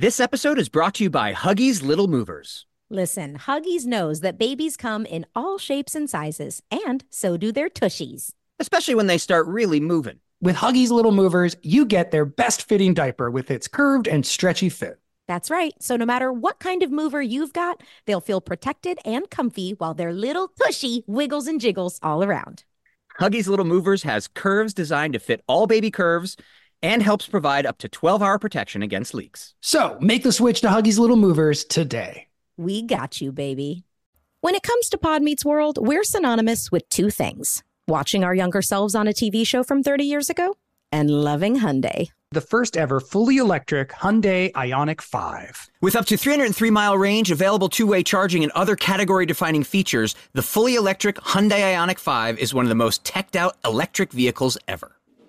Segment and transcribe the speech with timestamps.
[0.00, 2.66] This episode is brought to you by Huggies Little Movers.
[2.88, 7.68] Listen, Huggies knows that babies come in all shapes and sizes, and so do their
[7.68, 8.30] tushies.
[8.60, 10.20] Especially when they start really moving.
[10.40, 14.68] With Huggies Little Movers, you get their best fitting diaper with its curved and stretchy
[14.68, 15.00] fit.
[15.26, 15.74] That's right.
[15.80, 19.94] So no matter what kind of mover you've got, they'll feel protected and comfy while
[19.94, 22.62] their little tushy wiggles and jiggles all around.
[23.18, 26.36] Huggies Little Movers has curves designed to fit all baby curves
[26.82, 29.54] and helps provide up to 12 hour protection against leaks.
[29.60, 32.28] So make the switch to Huggies Little Movers today.
[32.56, 33.84] We got you, baby.
[34.40, 38.62] When it comes to Pod Meets World, we're synonymous with two things watching our younger
[38.62, 40.56] selves on a TV show from 30 years ago
[40.92, 42.10] and loving Hyundai.
[42.30, 45.70] The first ever fully electric Hyundai Ioniq 5.
[45.80, 50.14] With up to 303 mile range, available two way charging, and other category defining features,
[50.34, 54.58] the fully electric Hyundai Ioniq 5 is one of the most teched out electric vehicles
[54.68, 54.97] ever.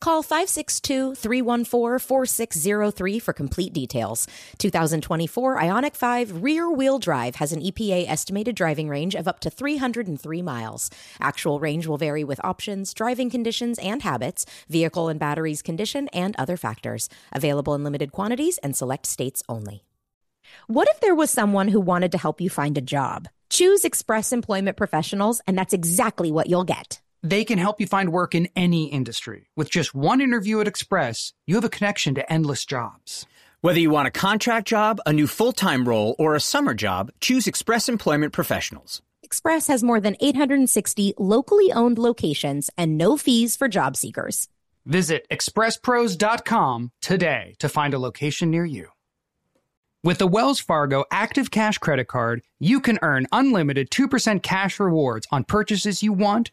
[0.00, 4.28] Call 562-314-4603 for complete details.
[4.58, 10.42] 2024 Ioniq 5 rear-wheel drive has an EPA estimated driving range of up to 303
[10.42, 10.90] miles.
[11.18, 16.36] Actual range will vary with options, driving conditions and habits, vehicle and batteries condition, and
[16.36, 17.08] other factors.
[17.32, 19.82] Available in limited quantities and select states only.
[20.66, 23.28] What if there was someone who wanted to help you find a job?
[23.48, 27.00] Choose Express Employment Professionals, and that's exactly what you'll get.
[27.28, 29.48] They can help you find work in any industry.
[29.56, 33.26] With just one interview at Express, you have a connection to endless jobs.
[33.62, 37.10] Whether you want a contract job, a new full time role, or a summer job,
[37.20, 39.02] choose Express Employment Professionals.
[39.24, 44.48] Express has more than 860 locally owned locations and no fees for job seekers.
[44.84, 48.90] Visit expresspros.com today to find a location near you.
[50.04, 55.26] With the Wells Fargo Active Cash Credit Card, you can earn unlimited 2% cash rewards
[55.32, 56.52] on purchases you want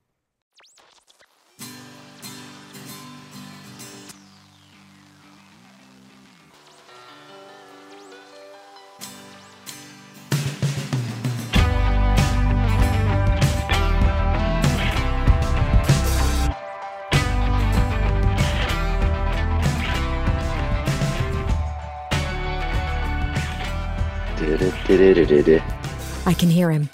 [26.25, 26.89] I can hear him.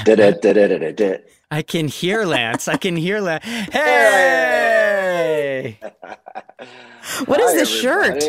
[1.50, 2.68] I can hear Lance.
[2.68, 3.46] I can hear Lance.
[3.46, 4.48] Hey!
[7.26, 8.24] What is Hi, this shirt?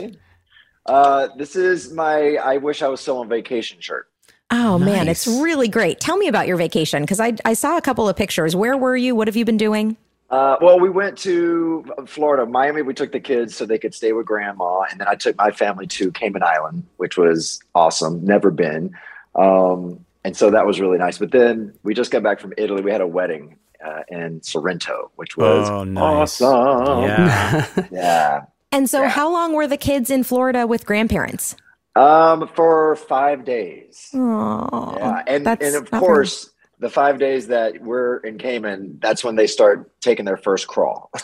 [0.87, 4.09] Uh, this is my I wish I was still on vacation shirt.
[4.50, 6.00] Oh man, it's really great.
[6.00, 8.56] Tell me about your vacation because I I saw a couple of pictures.
[8.56, 9.15] Where were you?
[9.15, 9.97] What have you been doing?
[10.31, 12.83] Uh, well, we went to Florida, Miami.
[12.83, 15.50] We took the kids so they could stay with grandma, and then I took my
[15.50, 18.25] family to Cayman Island, which was awesome.
[18.25, 18.94] Never been,
[19.38, 21.19] um, and so that was really nice.
[21.19, 22.82] But then we just got back from Italy.
[22.82, 26.41] We had a wedding uh, in Sorrento, which was Oh, nice.
[26.43, 27.04] awesome.
[27.04, 27.66] Yeah.
[27.93, 28.43] yeah.
[28.72, 29.09] And so, Yeah.
[29.09, 31.56] how long were the kids in Florida with grandparents?
[31.97, 34.10] Um, for five days.
[34.15, 36.50] Oh, Yeah, and and of not course,
[36.81, 41.11] the five days that we're in Cayman, that's when they start taking their first crawl.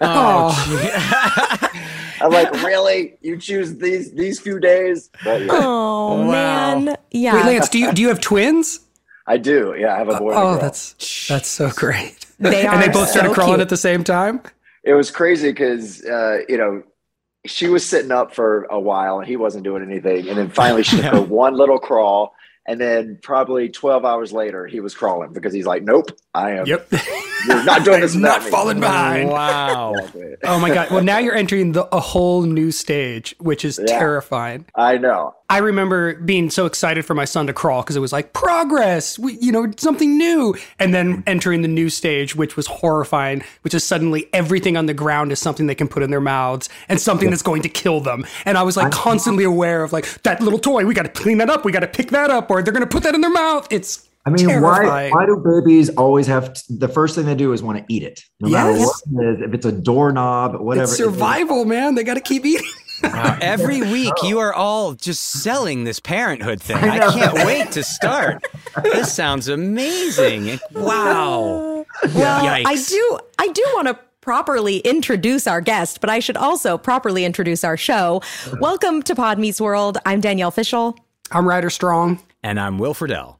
[0.00, 0.50] Oh,
[2.20, 3.16] I'm like, really?
[3.20, 5.08] You choose these these few days?
[5.24, 6.30] But yeah, Oh Wow.
[6.30, 7.34] man, yeah.
[7.36, 8.80] Wait, Lance, do you do you have twins?
[9.26, 9.74] I do.
[9.78, 10.30] Yeah, I have a boy.
[10.32, 10.60] and a Oh, girl.
[10.62, 12.26] that's that's so great.
[12.40, 13.60] They and they are both started crawling cute.
[13.60, 14.40] at the same time.
[14.82, 16.82] it was crazy because uh, you know
[17.46, 20.82] she was sitting up for a while and he wasn't doing anything, and then finally
[20.82, 22.33] she took her one little crawl,
[22.66, 26.66] and then probably 12 hours later he was crawling because he's like, nope, I am.
[26.66, 26.92] Yep.
[27.46, 28.50] You're not doing this Not without me.
[28.50, 29.28] falling behind.
[29.30, 29.94] wow.
[30.04, 30.36] Exactly.
[30.44, 30.90] Oh my god.
[30.90, 33.98] Well, now you're entering the, a whole new stage, which is Yeah.
[33.98, 34.66] terrifying.
[34.74, 35.34] I know.
[35.50, 39.18] I remember being so excited for my son to crawl because it was like progress,
[39.18, 40.54] we, you know, something new.
[40.78, 44.94] And then entering the new stage, which was horrifying, which is suddenly everything on the
[44.94, 48.00] ground is something they can put in their mouths and something that's going to kill
[48.00, 48.26] them.
[48.44, 51.38] And I was like constantly aware of like that little toy, we got to clean
[51.38, 53.20] that up, we got to pick that up, or they're going to put that in
[53.20, 53.66] their mouth.
[53.70, 55.12] It's I mean, why terrifying.
[55.12, 58.02] why do babies always have t- the first thing they do is want to eat
[58.02, 59.02] it, no matter Yes.
[59.10, 60.84] what it is, if it's a doorknob, whatever.
[60.84, 61.08] it's it is.
[61.10, 61.94] survival, man.
[61.94, 62.66] They got to keep eating.
[63.02, 66.76] Wow, every week you are all just selling this parenthood thing.
[66.76, 68.46] I I, can't wait to start.
[68.82, 70.58] This sounds amazing.
[70.72, 71.84] Wow.
[72.14, 72.64] Well, Yikes.
[72.66, 77.24] I do I do want to properly introduce our guest, but I should also properly
[77.24, 78.22] introduce our show.
[78.60, 79.98] Welcome to Pod Meets World.
[80.06, 80.96] I'm Danielle Fishel.
[81.30, 82.20] I'm Ryder Strong.
[82.42, 83.36] And I'm Will Friedle.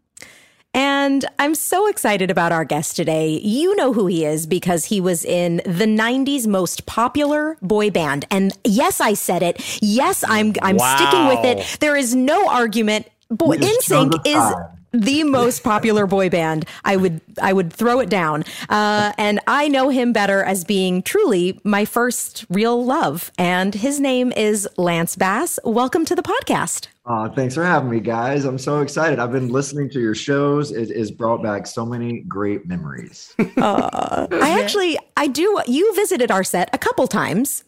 [0.74, 3.38] And I'm so excited about our guest today.
[3.38, 8.26] You know who he is because he was in the 90s most popular boy band.
[8.30, 9.78] And yes, I said it.
[9.80, 11.80] Yes, I'm I'm sticking with it.
[11.80, 13.06] There is no argument.
[13.30, 14.54] Boy, NSYNC is
[14.92, 16.66] the most popular boy band.
[16.84, 18.44] I would I would throw it down.
[18.68, 23.30] Uh, and I know him better as being truly my first real love.
[23.38, 25.58] And his name is Lance Bass.
[25.64, 26.88] Welcome to the podcast.
[27.06, 28.46] Oh, thanks for having me, guys.
[28.46, 29.18] I'm so excited.
[29.18, 30.72] I've been listening to your shows.
[30.72, 33.34] It has brought back so many great memories.
[33.58, 37.64] I actually I do you visited our set a couple times.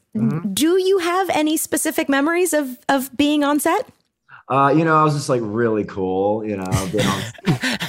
[0.54, 3.86] Do you have any specific memories of of being on set?
[4.48, 6.46] Uh, you know, I was just like really cool.
[6.46, 6.68] You know,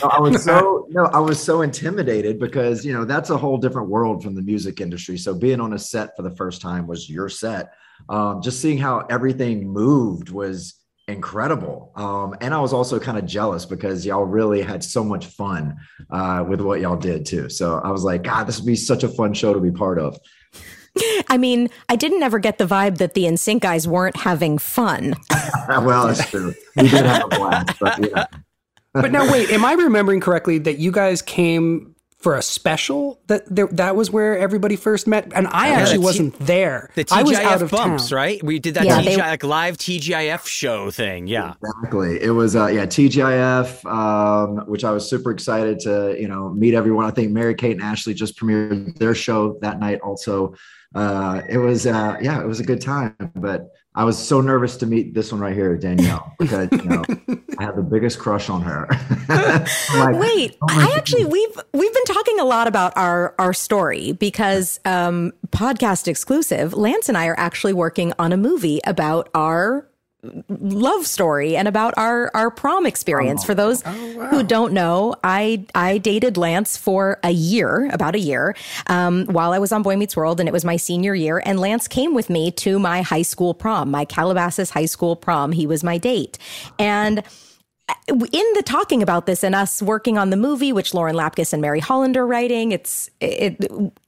[0.04, 3.88] I was so no, I was so intimidated because you know that's a whole different
[3.88, 5.18] world from the music industry.
[5.18, 7.74] So being on a set for the first time was your set.
[8.10, 10.77] Um, just seeing how everything moved was
[11.08, 11.92] incredible.
[11.96, 15.78] Um, and I was also kind of jealous because y'all really had so much fun
[16.10, 17.50] uh, with what y'all did too.
[17.50, 20.00] So I was like, God, this would be such a fun show to be part
[20.00, 20.20] of.
[21.30, 25.14] I mean, I didn't ever get the vibe that the NSYNC guys weren't having fun.
[25.70, 26.54] well, that's true.
[26.76, 28.26] We did have a blast, but yeah.
[28.94, 33.20] But now, wait, am I remembering correctly that you guys came for a special?
[33.28, 36.90] That there, that was where everybody first met, and I actually the wasn't there.
[36.96, 38.16] The I was out TGIF of bumps, town.
[38.18, 38.44] right?
[38.44, 41.28] We did that Yeah, TGI, they- like live TGIF show thing.
[41.28, 41.54] Yeah.
[41.64, 42.22] Exactly.
[42.22, 46.74] It was uh yeah, TGIF, um, which I was super excited to, you know, meet
[46.74, 47.06] everyone.
[47.06, 50.54] I think Mary Kate and Ashley just premiered their show that night also.
[50.96, 53.68] Uh it was uh yeah, it was a good time, but
[53.98, 57.04] I was so nervous to meet this one right here, Danielle, because you know,
[57.58, 58.88] I had the biggest crush on her.
[59.98, 64.12] Like, Wait, oh I actually we've we've been talking a lot about our our story
[64.12, 69.87] because um podcast exclusive, Lance and I are actually working on a movie about our
[70.50, 73.44] love story and about our our prom experience.
[73.44, 78.56] For those who don't know, I I dated Lance for a year, about a year,
[78.88, 81.42] um, while I was on Boy Meets World, and it was my senior year.
[81.46, 85.52] And Lance came with me to my high school prom, my Calabasas high school prom.
[85.52, 86.38] He was my date,
[86.80, 87.24] and
[88.08, 91.62] in the talking about this and us working on the movie, which Lauren Lapkus and
[91.62, 93.66] Mary Holland are writing, it's it.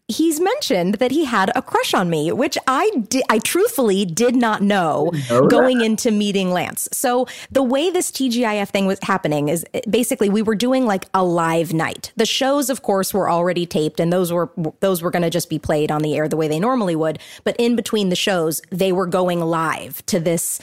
[0.07, 4.35] He's mentioned that he had a crush on me, which I di- I truthfully did
[4.35, 5.49] not know know that.
[5.49, 6.89] going into meeting Lance.
[6.91, 11.23] So the way this TGIF thing was happening is basically we were doing like a
[11.23, 12.11] live night.
[12.15, 14.49] The shows, of course, were already taped, and those were
[14.79, 17.19] those were going to just be played on the air the way they normally would.
[17.43, 20.59] But in between the shows, they were going live to this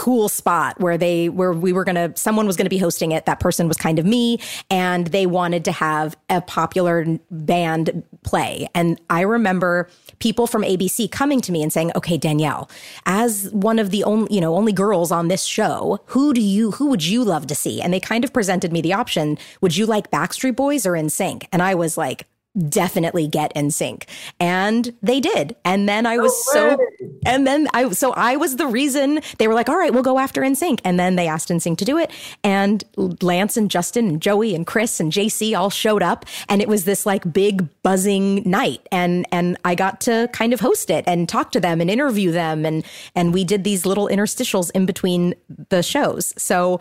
[0.00, 3.26] cool spot where they where we were gonna someone was gonna be hosting it.
[3.26, 8.66] That person was kind of me and they wanted to have a popular band play.
[8.74, 12.70] And i remember people from abc coming to me and saying okay danielle
[13.04, 16.70] as one of the only you know only girls on this show who do you
[16.70, 17.82] who would you love to see?
[17.82, 21.46] And they kind of presented me the option would you like backstreet boys or NSYNC?
[21.52, 22.26] And i was like
[22.68, 24.08] definitely get NSYNC.
[24.40, 25.56] And they did.
[25.64, 26.78] And then i was so
[27.24, 30.18] and then i so i was the reason they were like all right we'll go
[30.18, 30.80] after NSYNC.
[30.84, 32.10] And then they asked NSYNC to do it.
[32.44, 32.84] And
[33.22, 36.26] lance and justin and joey and chris and jc all showed up.
[36.48, 38.86] And it was this like big buzzing night.
[38.92, 42.30] And and i got to kind of host it and talk to them and interview
[42.32, 42.64] them.
[42.64, 42.84] And
[43.14, 45.34] and we did these little interstitials in between
[45.68, 46.34] the shows.
[46.36, 46.80] So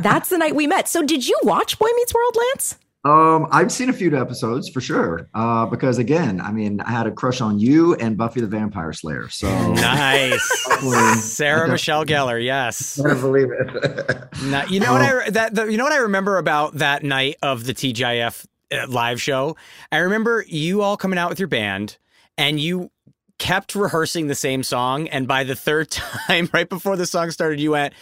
[0.00, 0.88] that's the night we met.
[0.88, 2.76] So did you watch boy meets world lance
[3.06, 5.28] Um, I've seen a few episodes for sure.
[5.32, 8.92] Uh, because again, I mean, I had a crush on you and Buffy the Vampire
[8.92, 9.28] Slayer.
[9.28, 11.22] So Nice.
[11.22, 12.98] Sarah Michelle Gellar, yes.
[12.98, 14.24] I believe it.
[14.46, 17.36] Now, you know what I that the, you know what I remember about that night
[17.42, 19.56] of the TGIF uh, live show?
[19.90, 21.96] I remember you all coming out with your band
[22.36, 22.90] and you
[23.38, 27.60] kept rehearsing the same song and by the third time right before the song started
[27.60, 27.94] you went,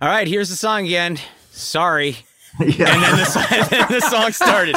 [0.00, 1.18] "All right, here's the song again.
[1.50, 2.18] Sorry."
[2.60, 2.94] yeah.
[2.94, 4.74] And then the, song- then the song started.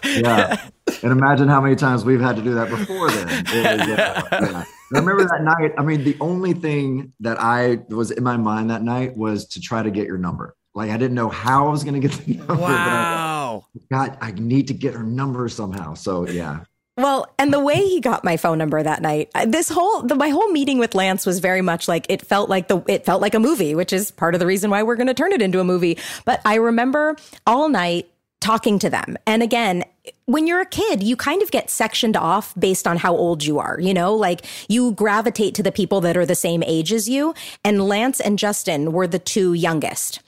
[0.22, 0.68] yeah.
[1.02, 3.26] And imagine how many times we've had to do that before then.
[3.26, 4.64] Was, uh, yeah.
[4.94, 5.72] I remember that night.
[5.78, 9.60] I mean, the only thing that I was in my mind that night was to
[9.60, 10.56] try to get your number.
[10.74, 13.66] Like I didn't know how I was going to get the number, but I wow.
[13.90, 15.94] God, I need to get her number somehow.
[15.94, 16.64] So yeah,
[16.98, 20.16] Well, and the way he got my phone number that night, uh, this whole the,
[20.16, 23.22] my whole meeting with Lance was very much like it felt like the it felt
[23.22, 25.40] like a movie, which is part of the reason why we're going to turn it
[25.40, 25.96] into a movie.
[26.24, 27.14] But I remember
[27.46, 29.84] all night talking to them, and again,
[30.24, 33.60] when you're a kid, you kind of get sectioned off based on how old you
[33.60, 37.08] are, you know, like you gravitate to the people that are the same age as
[37.08, 37.32] you.
[37.64, 40.20] And Lance and Justin were the two youngest.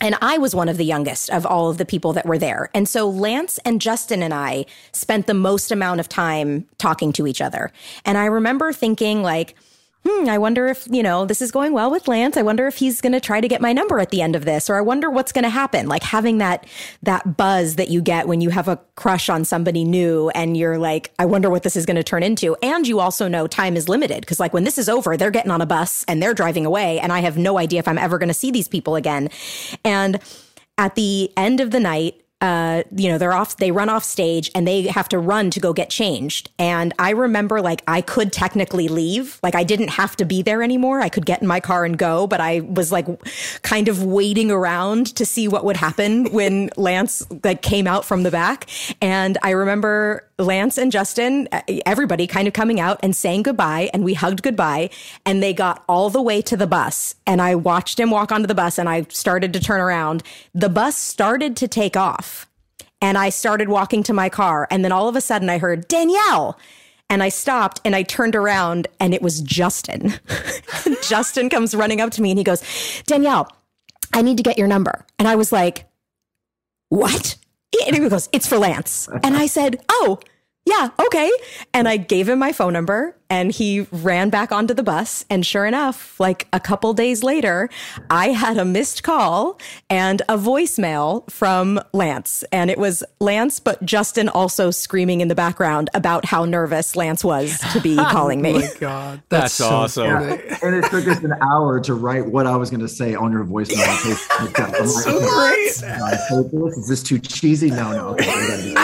[0.00, 2.68] And I was one of the youngest of all of the people that were there.
[2.74, 7.26] And so Lance and Justin and I spent the most amount of time talking to
[7.26, 7.72] each other.
[8.04, 9.54] And I remember thinking, like,
[10.06, 12.36] hmm, I wonder if, you know, this is going well with Lance.
[12.36, 14.44] I wonder if he's going to try to get my number at the end of
[14.44, 15.88] this, or I wonder what's going to happen.
[15.88, 16.66] Like having that,
[17.02, 20.78] that buzz that you get when you have a crush on somebody new and you're
[20.78, 22.56] like, I wonder what this is going to turn into.
[22.62, 25.50] And you also know time is limited because like when this is over, they're getting
[25.50, 27.00] on a bus and they're driving away.
[27.00, 29.28] And I have no idea if I'm ever going to see these people again.
[29.84, 30.20] And
[30.78, 34.50] at the end of the night, uh, you know, they're off, they run off stage
[34.54, 36.50] and they have to run to go get changed.
[36.58, 39.40] And I remember like I could technically leave.
[39.42, 41.00] Like I didn't have to be there anymore.
[41.00, 43.06] I could get in my car and go, but I was like
[43.62, 48.22] kind of waiting around to see what would happen when Lance like came out from
[48.22, 48.68] the back.
[49.00, 53.90] And I remember Lance and Justin, eh, everybody kind of coming out and saying goodbye.
[53.94, 54.90] And we hugged goodbye
[55.24, 57.14] and they got all the way to the bus.
[57.26, 60.22] And I watched him walk onto the bus and I started to turn around.
[60.54, 62.48] The bus started to take off
[63.00, 64.68] and I started walking to my car.
[64.70, 66.58] And then all of a sudden I heard Danielle.
[67.08, 70.14] And I stopped and I turned around and it was Justin.
[71.02, 72.62] Justin comes running up to me and he goes,
[73.06, 73.48] Danielle,
[74.12, 75.06] I need to get your number.
[75.18, 75.86] And I was like,
[76.88, 77.36] what?
[77.86, 79.08] And he goes, it's for Lance.
[79.22, 80.18] And I said, oh,
[80.66, 81.30] yeah, okay.
[81.72, 85.24] And I gave him my phone number and he ran back onto the bus.
[85.30, 87.68] And sure enough, like a couple days later,
[88.10, 89.58] I had a missed call
[89.90, 92.44] and a voicemail from Lance.
[92.52, 97.24] And it was Lance, but Justin also screaming in the background about how nervous Lance
[97.24, 98.56] was to be oh calling me.
[98.56, 99.22] Oh my God.
[99.28, 100.10] That's so awesome.
[100.10, 100.42] funny.
[100.62, 103.32] and it took us an hour to write what I was going to say on
[103.32, 103.86] your voicemail.
[104.58, 105.74] I'm so okay, great.
[105.80, 106.76] do I say this?
[106.76, 107.70] Is this too cheesy?
[107.70, 108.08] No, no.
[108.10, 108.74] Okay,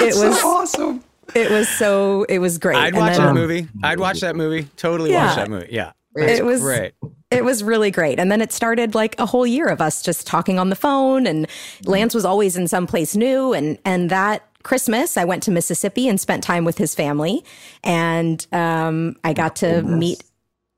[0.00, 0.20] we gotta do this.
[0.20, 0.28] Wow.
[0.28, 1.04] It So was awesome.
[1.34, 2.76] it was so it was great.
[2.76, 3.68] I'd And watch then- that movie.
[3.82, 4.68] I'd watch that movie.
[4.76, 5.68] Totally watch that movie.
[5.70, 5.92] Yeah.
[6.16, 6.92] It was Great.
[7.30, 8.18] It was really great.
[8.18, 11.24] And then it started like a whole year of us just talking on the phone
[11.28, 11.46] and
[11.84, 16.08] Lance was always in some place new and and that Christmas I went to Mississippi
[16.08, 17.44] and spent time with his family
[17.84, 20.24] and um I got to meet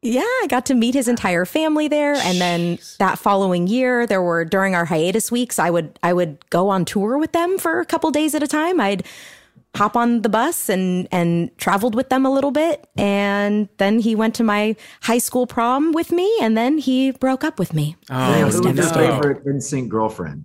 [0.02, 4.20] yeah, I got to meet his entire family there and then that following year there
[4.22, 7.80] were during our hiatus weeks I would I would go on tour with them for
[7.80, 8.80] a couple days at a time.
[8.80, 9.06] I'd
[9.74, 14.14] hop on the bus and and traveled with them a little bit and then he
[14.14, 17.96] went to my high school prom with me and then he broke up with me.
[18.10, 19.12] Oh, I Oh, was Who was your devastated.
[19.14, 20.44] favorite NSYNC girlfriend?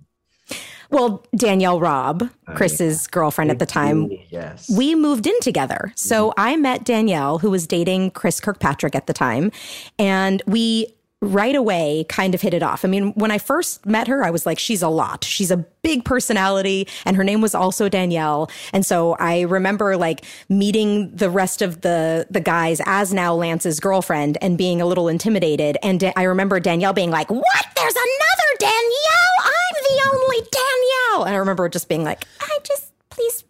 [0.90, 4.70] Well, Danielle Robb, Oh, Chris's girlfriend at the time, Yes.
[4.74, 5.92] we moved in together.
[5.96, 6.40] So mm-hmm.
[6.40, 9.52] I met Danielle, who was dating Chris Kirkpatrick at the time,
[9.98, 12.84] and we right away kind of hit it off.
[12.84, 15.24] I mean, when I first met her, I was like, she's a lot.
[15.24, 18.48] She's a big personality, and her name was also Danielle.
[18.72, 23.80] And so I remember like meeting the rest of the the guys as now Lance's
[23.80, 25.76] girlfriend and being a little intimidated.
[25.82, 27.66] And I remember Danielle being like, "What?
[27.74, 29.47] There's another Danielle?
[29.88, 33.44] The only Danielle." And I remember just being like, "I just please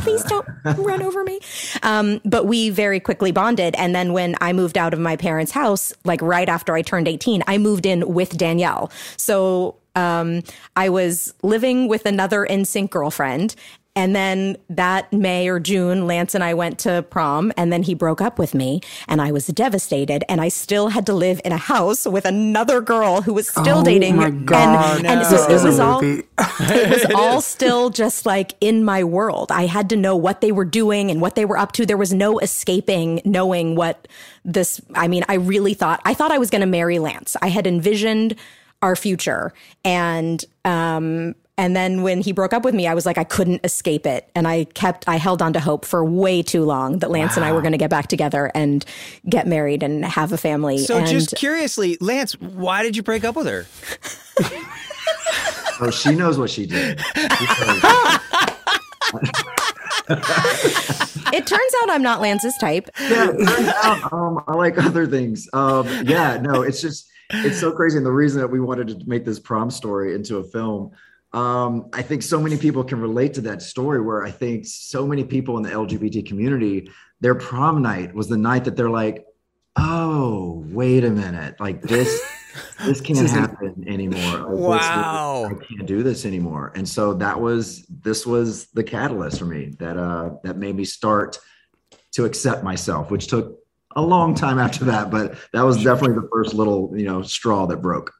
[0.00, 1.40] please don't run over me.
[1.82, 3.74] Um, but we very quickly bonded.
[3.76, 7.08] And then when I moved out of my parents' house, like right after I turned
[7.08, 8.90] 18, I moved in with Danielle.
[9.16, 10.42] So um,
[10.76, 13.54] I was living with another NSYNC girlfriend.
[13.98, 17.94] And then that May or June, Lance and I went to prom, and then he
[17.94, 20.22] broke up with me, and I was devastated.
[20.28, 23.78] And I still had to live in a house with another girl who was still
[23.78, 24.14] Oh dating.
[24.14, 25.04] my and- God.
[25.04, 26.24] and, This so it is a was all it
[26.90, 29.50] was all still just like in my world.
[29.50, 31.84] I had to know what they were doing and what they were up to.
[31.84, 34.06] There was no escaping knowing what
[34.44, 37.36] this, I mean, I really thought, I thought I was going to marry Lance.
[37.42, 38.36] I had envisioned
[38.80, 39.52] our future.
[39.84, 43.62] And, um, and then when he broke up with me, I was like, I couldn't
[43.64, 44.30] escape it.
[44.36, 47.44] And I kept, I held on to hope for way too long that Lance and
[47.44, 48.84] I were going to get back together and
[49.28, 50.78] get married and have a family.
[50.78, 53.66] So and just curiously, Lance, why did you break up with her?
[55.80, 57.00] Oh, she knows what she did.
[57.16, 57.28] it
[61.46, 62.90] turns out I'm not Lance's type.
[63.00, 65.48] yeah, turns out, um, I like other things.
[65.52, 67.96] Um, yeah, no, it's just it's so crazy.
[67.96, 70.90] And the reason that we wanted to make this prom story into a film,
[71.32, 74.00] um, I think so many people can relate to that story.
[74.00, 78.36] Where I think so many people in the LGBT community, their prom night was the
[78.38, 79.26] night that they're like,
[79.76, 82.20] "Oh, wait a minute, like this."
[82.84, 84.18] This can't isn't- happen anymore.
[84.40, 85.44] Like, this- Wow.
[85.48, 86.72] I can't do this anymore.
[86.74, 90.84] And so that was this was the catalyst for me that uh that made me
[90.84, 91.38] start
[92.12, 93.60] to accept myself, which took
[93.94, 97.66] a long time after that, but that was definitely the first little, you know, straw
[97.66, 98.12] that broke.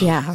[0.00, 0.34] Yeah.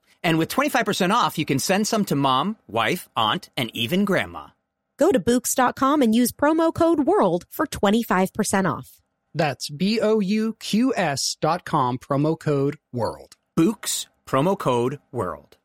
[0.23, 4.47] And with 25% off, you can send some to mom, wife, aunt, and even grandma.
[4.97, 9.01] Go to Bouqs.com and use promo code WORLD for 25% off.
[9.33, 13.35] That's B O U Q S dot com, promo code WORLD.
[13.57, 15.57] Bouqs, promo code WORLD.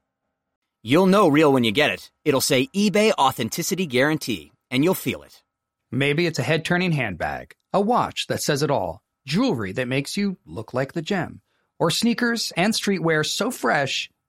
[0.82, 2.10] You'll know real when you get it.
[2.24, 5.42] It'll say eBay Authenticity Guarantee, and you'll feel it.
[5.90, 10.16] Maybe it's a head turning handbag, a watch that says it all, jewelry that makes
[10.16, 11.40] you look like the gem,
[11.78, 14.08] or sneakers and streetwear so fresh,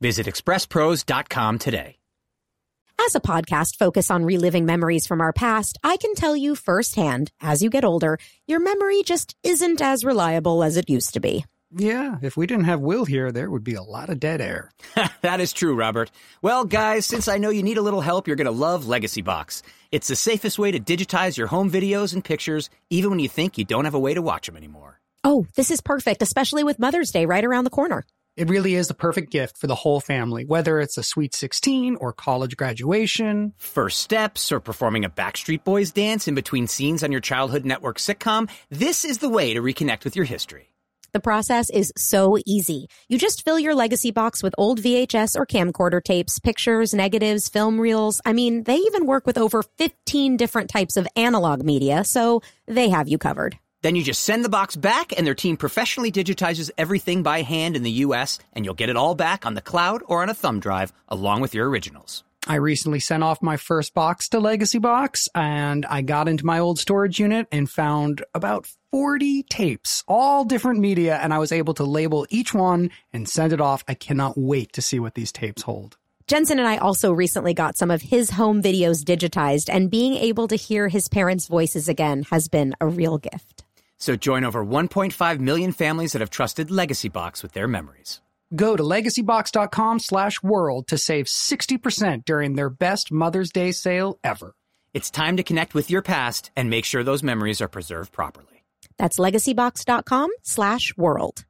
[0.00, 1.96] Visit expresspros.com today.
[2.98, 7.30] As a podcast focused on reliving memories from our past, I can tell you firsthand,
[7.40, 11.44] as you get older, your memory just isn't as reliable as it used to be.
[11.70, 14.72] Yeah, if we didn't have Will here, there would be a lot of dead air.
[15.20, 16.10] that is true, Robert.
[16.40, 19.20] Well, guys, since I know you need a little help, you're going to love Legacy
[19.20, 19.62] Box.
[19.92, 23.58] It's the safest way to digitize your home videos and pictures, even when you think
[23.58, 25.00] you don't have a way to watch them anymore.
[25.22, 28.04] Oh, this is perfect, especially with Mother's Day right around the corner.
[28.36, 31.96] It really is the perfect gift for the whole family, whether it's a sweet 16
[31.96, 37.10] or college graduation, first steps, or performing a Backstreet Boys dance in between scenes on
[37.10, 38.50] your childhood network sitcom.
[38.68, 40.68] This is the way to reconnect with your history.
[41.12, 42.88] The process is so easy.
[43.08, 47.80] You just fill your legacy box with old VHS or camcorder tapes, pictures, negatives, film
[47.80, 48.20] reels.
[48.26, 52.90] I mean, they even work with over 15 different types of analog media, so they
[52.90, 53.58] have you covered.
[53.82, 57.76] Then you just send the box back, and their team professionally digitizes everything by hand
[57.76, 60.34] in the US, and you'll get it all back on the cloud or on a
[60.34, 62.24] thumb drive along with your originals.
[62.48, 66.60] I recently sent off my first box to Legacy Box, and I got into my
[66.60, 71.74] old storage unit and found about 40 tapes, all different media, and I was able
[71.74, 73.82] to label each one and send it off.
[73.88, 75.96] I cannot wait to see what these tapes hold.
[76.28, 80.46] Jensen and I also recently got some of his home videos digitized, and being able
[80.46, 83.55] to hear his parents' voices again has been a real gift.
[83.98, 88.20] So join over 1.5 million families that have trusted Legacy Box with their memories.
[88.54, 94.54] Go to legacybox.com slash world to save 60% during their best Mother's Day sale ever.
[94.94, 98.64] It's time to connect with your past and make sure those memories are preserved properly.
[98.98, 101.44] That's legacybox.com slash world.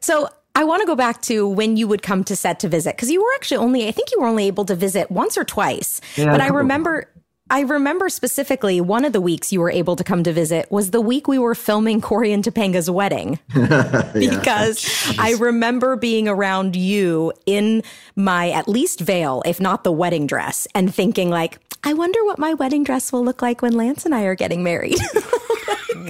[0.00, 2.94] So I want to go back to when you would come to set to visit
[2.94, 5.44] because you were actually only, I think you were only able to visit once or
[5.44, 6.00] twice.
[6.16, 7.10] Yeah, but I remember.
[7.48, 10.90] I remember specifically one of the weeks you were able to come to visit was
[10.90, 13.38] the week we were filming Cory and Topanga's wedding.
[13.54, 17.84] because I remember being around you in
[18.16, 22.40] my at least veil, if not the wedding dress, and thinking like, I wonder what
[22.40, 24.98] my wedding dress will look like when Lance and I are getting married.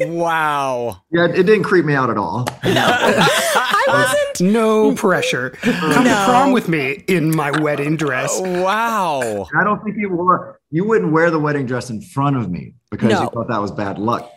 [0.04, 1.02] Wow.
[1.10, 2.46] Yeah, it didn't creep me out at all.
[2.64, 2.84] No.
[2.84, 4.52] I wasn't.
[4.52, 5.50] No pressure.
[5.62, 8.38] Come to prom with me in my wedding dress.
[8.40, 9.46] Wow.
[9.58, 12.74] I don't think you wore you wouldn't wear the wedding dress in front of me
[12.90, 13.22] because No.
[13.22, 14.30] you thought that was bad luck.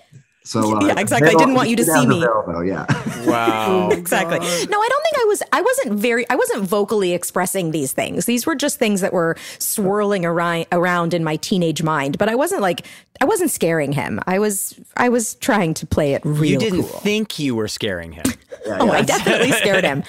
[0.49, 1.29] So uh, Yeah, exactly.
[1.29, 2.19] I didn't want you to see me.
[2.21, 2.85] veil, though, yeah.
[3.29, 3.89] Wow.
[3.91, 4.39] exactly.
[4.39, 8.25] No, I don't think I was I wasn't very I wasn't vocally expressing these things.
[8.25, 12.35] These were just things that were swirling around around in my teenage mind, but I
[12.35, 12.87] wasn't like
[13.21, 14.19] I wasn't scaring him.
[14.25, 16.99] I was I was trying to play it real You didn't cool.
[17.01, 18.25] think you were scaring him.
[18.65, 20.03] Oh, I definitely scared him.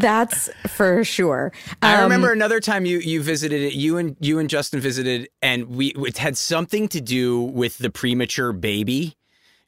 [0.00, 1.50] That's for sure.
[1.82, 3.72] I Um, remember another time you you visited it.
[3.74, 7.90] You and you and Justin visited, and we it had something to do with the
[7.90, 9.16] premature baby.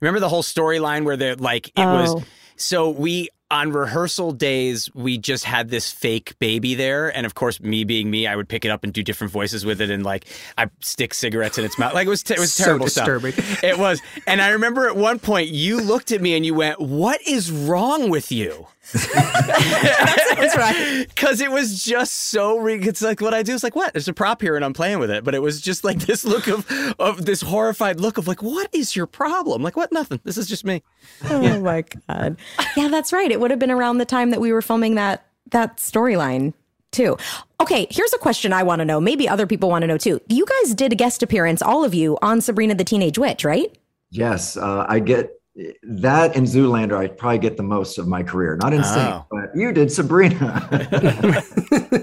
[0.02, 2.14] Remember the whole storyline where they're like it Oh.
[2.16, 2.24] was.
[2.56, 7.60] So we on rehearsal days we just had this fake baby there, and of course
[7.60, 10.02] me being me, I would pick it up and do different voices with it, and
[10.04, 10.26] like
[10.58, 11.92] I stick cigarettes in its mouth.
[11.94, 13.32] Like it was it was So terrible disturbing.
[13.32, 13.62] stuff.
[13.64, 16.80] It was, and I remember at one point you looked at me and you went,
[16.80, 21.06] "What is wrong with you?" That's right.
[21.14, 22.58] Because it was just so.
[22.58, 23.92] Re- it's like what I do is like, what?
[23.92, 25.24] There's a prop here, and I'm playing with it.
[25.24, 26.66] But it was just like this look of
[26.98, 29.62] of this horrified look of like, what is your problem?
[29.62, 29.92] Like, what?
[29.92, 30.20] Nothing.
[30.24, 30.82] This is just me.
[31.30, 32.36] Oh my god.
[32.76, 33.30] Yeah, that's right.
[33.30, 36.52] It would have been around the time that we were filming that that storyline
[36.90, 37.16] too.
[37.60, 39.00] Okay, here's a question I want to know.
[39.00, 40.20] Maybe other people want to know too.
[40.28, 43.76] You guys did a guest appearance, all of you, on Sabrina the Teenage Witch, right?
[44.10, 45.40] Yes, uh, I get
[45.82, 46.96] that and Zoolander.
[46.96, 48.56] I probably get the most of my career.
[48.56, 49.26] Not insane, Oh.
[49.30, 50.36] but you did Sabrina.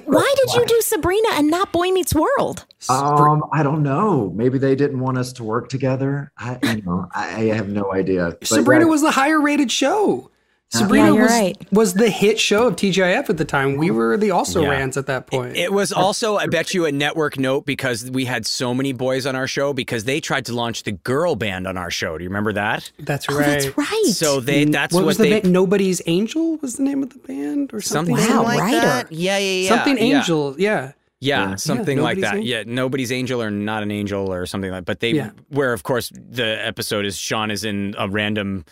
[0.05, 2.65] Why did you do Sabrina and not Boy Meets World?
[2.89, 4.31] um, I don't know.
[4.35, 6.31] Maybe they didn't want us to work together.
[6.37, 8.35] I, you know, I, I have no idea.
[8.39, 10.29] But Sabrina yeah, was the higher rated show.
[10.71, 11.57] Sabrina Yeah, was, right.
[11.71, 13.75] was the hit show of TGIF at the time.
[13.77, 14.69] We were the also Yeah.
[14.69, 15.57] rans at that point.
[15.57, 19.25] It was also, I bet you, a network note because we had so many boys
[19.25, 22.19] on our show because they tried to launch the girl band on our show.
[22.19, 22.91] Do you remember that?
[22.99, 23.47] that's Oh, right.
[23.63, 24.03] that's right.
[24.13, 24.71] So they mm.
[24.71, 25.51] that's what what, was the they band?
[25.51, 28.15] Nobody's Angel was the name of the band or something.
[28.15, 28.79] something Wow, like Ryder.
[28.81, 29.11] that.
[29.11, 29.69] Yeah, yeah, yeah.
[29.69, 30.17] something yeah.
[30.19, 30.55] Angel.
[30.59, 30.91] Yeah.
[31.21, 32.35] Yeah, something Yeah, like that.
[32.35, 32.47] Angel.
[32.47, 34.81] Yeah, nobody's angel or not an angel or something like.
[34.81, 34.85] That.
[34.85, 35.31] But they, Yeah.
[35.49, 38.63] where of course the episode is Shawn is in a random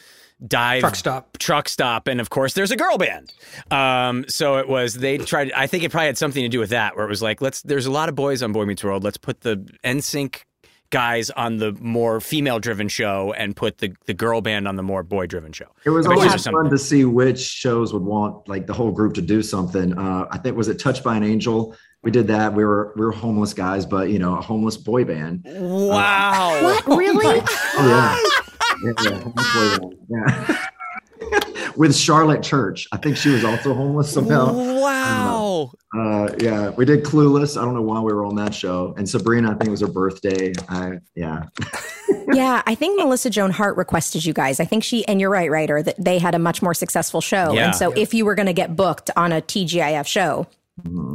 [0.45, 1.37] dive Truck stop.
[1.37, 3.33] truck stop, and of course there's a girl band.
[3.71, 5.51] Um, so it was they tried.
[5.53, 7.61] I think it probably had something to do with that, where it was like, let's.
[7.61, 9.03] There's a lot of boys on Boy Meets World.
[9.03, 10.43] Let's put the NSYNC
[10.89, 14.83] guys on the more female driven show and put the the girl band on the
[14.83, 15.65] more boy driven show.
[15.85, 19.13] It was I always fun to see which shows would want like the whole group
[19.15, 19.97] to do something.
[19.97, 21.75] Uh, I think was it Touched by an Angel.
[22.03, 22.53] We did that.
[22.53, 25.41] We were we were homeless guys, but you know, a homeless boy band.
[25.45, 26.57] Wow.
[26.63, 27.41] What really?
[27.79, 28.46] Oh yeah,
[28.83, 29.97] yeah, yeah, homeless boy band.
[30.09, 30.65] yeah.
[31.75, 34.53] With Charlotte Church, I think she was also homeless somehow.
[34.53, 35.71] Wow.
[35.95, 37.59] Uh, yeah, we did Clueless.
[37.59, 38.93] I don't know why we were on that show.
[38.97, 40.53] And Sabrina, I think it was her birthday.
[40.69, 41.43] I yeah,
[42.33, 44.59] yeah, I think Melissa Joan Hart requested you guys.
[44.59, 47.53] I think she, and you're right, Ryder, that they had a much more successful show.
[47.53, 47.65] Yeah.
[47.67, 50.47] And so if you were going to get booked on a TGIF show,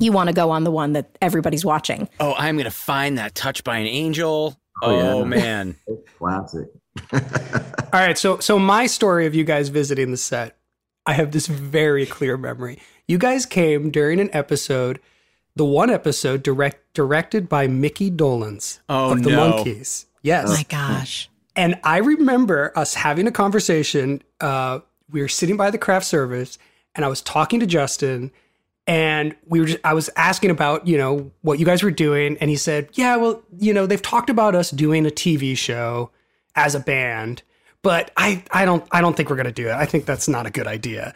[0.01, 2.09] you want to go on the one that everybody's watching.
[2.21, 4.57] Oh, I'm gonna find that touch by an angel.
[4.83, 5.25] Oh, Oh, yeah.
[5.25, 5.77] man.
[6.19, 6.67] classic.
[7.13, 7.21] All
[8.01, 10.57] right, so so my story of you guys visiting the set,
[11.07, 12.79] I have this very clear memory.
[13.07, 15.01] You guys came during an episode,
[15.57, 19.53] the one episode direct directed by Micky Dolenz Oh, of the no.
[19.53, 20.07] Monkees.
[20.23, 20.49] Yes.
[20.49, 21.29] My gosh.
[21.57, 24.23] And I remember us having a conversation.
[24.41, 26.57] Uh, we were sitting by the craft service,
[26.95, 28.31] and I was talking to Justin,
[28.87, 29.67] and we were.
[29.67, 32.89] Just, I was asking about you know what you guys were doing, and he said,
[32.95, 36.11] "Yeah, well, you know, they've talked about us doing a TV show
[36.55, 37.43] as a band,
[37.83, 39.75] but I, I don't, I don't think we're gonna do it.
[39.75, 41.15] I think that's not a good idea."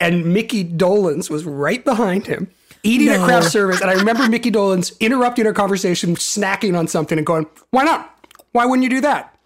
[0.00, 2.48] And Micky Dolenz was right behind him.
[2.82, 7.18] Eating at craft service, and I remember Micky Dolenz interrupting our conversation, snacking on something,
[7.18, 8.16] and going, "Why not?
[8.52, 9.36] Why wouldn't you do that?"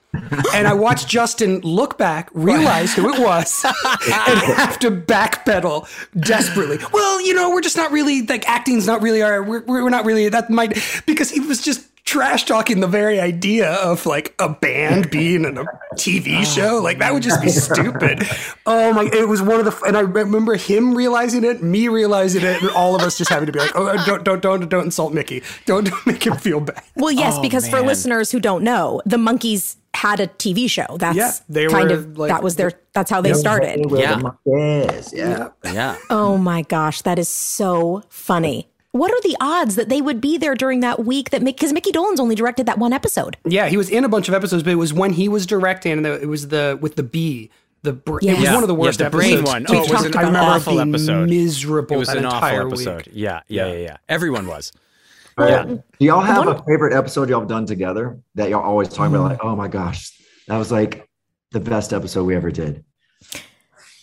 [0.55, 5.89] and I watched Justin look back, realize who it was, and have to backpedal
[6.21, 6.79] desperately.
[6.93, 9.43] Well, you know, we're just not really like acting's not really our.
[9.43, 13.73] We're, we're not really that might because he was just trash talking the very idea
[13.75, 15.65] of like a band being in a
[15.95, 16.77] TV show.
[16.83, 18.23] Like that would just be stupid.
[18.67, 19.09] Oh my!
[19.13, 22.71] It was one of the, and I remember him realizing it, me realizing it, and
[22.71, 25.13] all of us just having to be like, oh, "Oh, don't, don't, don't, don't insult
[25.15, 25.43] Mickey.
[25.67, 29.01] Don't, don't make him feel bad." Well, yes, Oh, because for listeners who don't know,
[29.07, 30.97] the Monkees had a TV show.
[30.99, 33.81] That's Yeah, they kind were, of like- that was their that's how they started.
[33.91, 34.21] Yeah.
[34.45, 35.49] Yes, yeah.
[35.65, 35.97] Yeah.
[36.11, 38.69] Oh my gosh, that is so funny.
[38.95, 41.91] What are the odds that they would be there during that week that because Micky
[41.91, 43.37] Dolenz only directed that one episode?
[43.45, 45.91] Yeah, he was in a bunch of episodes, but it was when he was directing,
[45.95, 47.51] and the, it was the with the bee.
[47.83, 48.55] The br- it was Yeah.
[48.55, 49.51] one of the Yeah, worst the brain episodes.
[49.51, 49.67] one.
[49.69, 51.29] Oh, it was talked an I remember awful being episode.
[51.29, 52.87] miserable It was that an entire awful week.
[52.87, 53.13] episode.
[53.13, 53.97] Yeah, yeah, yeah, yeah.
[54.09, 54.71] Everyone was.
[55.41, 55.65] Yeah.
[55.65, 59.23] Do y'all have a favorite episode y'all have done together that y'all always talk about?
[59.25, 59.49] Like, mm-hmm.
[59.49, 60.13] oh my gosh,
[60.47, 61.09] that was like
[61.51, 62.85] the best episode we ever did.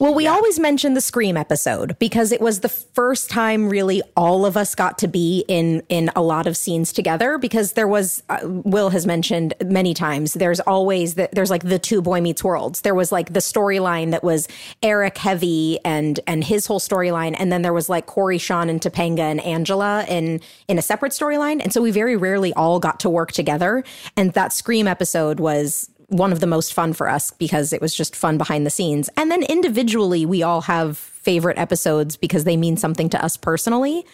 [0.02, 4.48] Well, we always mention the Scream episode because it was the first time really all
[4.48, 8.24] of us got to be in in a lot of scenes together because there was
[8.28, 12.44] uh, Will has mentioned many times there's always the, there's like the two boy meets
[12.44, 12.82] worlds.
[12.82, 14.48] There was like the storyline that was
[14.82, 17.36] Eric Heavy and and his whole storyline.
[17.38, 21.12] And then there was like Cory Shawn and Topanga and Angela in in a separate
[21.12, 21.62] storyline.
[21.62, 23.84] And so we very rarely all got to work together.
[24.18, 27.96] And that Scream episode was one of the most fun for us because it was
[27.96, 29.10] just fun behind the scenes.
[29.16, 34.06] And then individually, we all have favorite episodes because they mean something to us personally.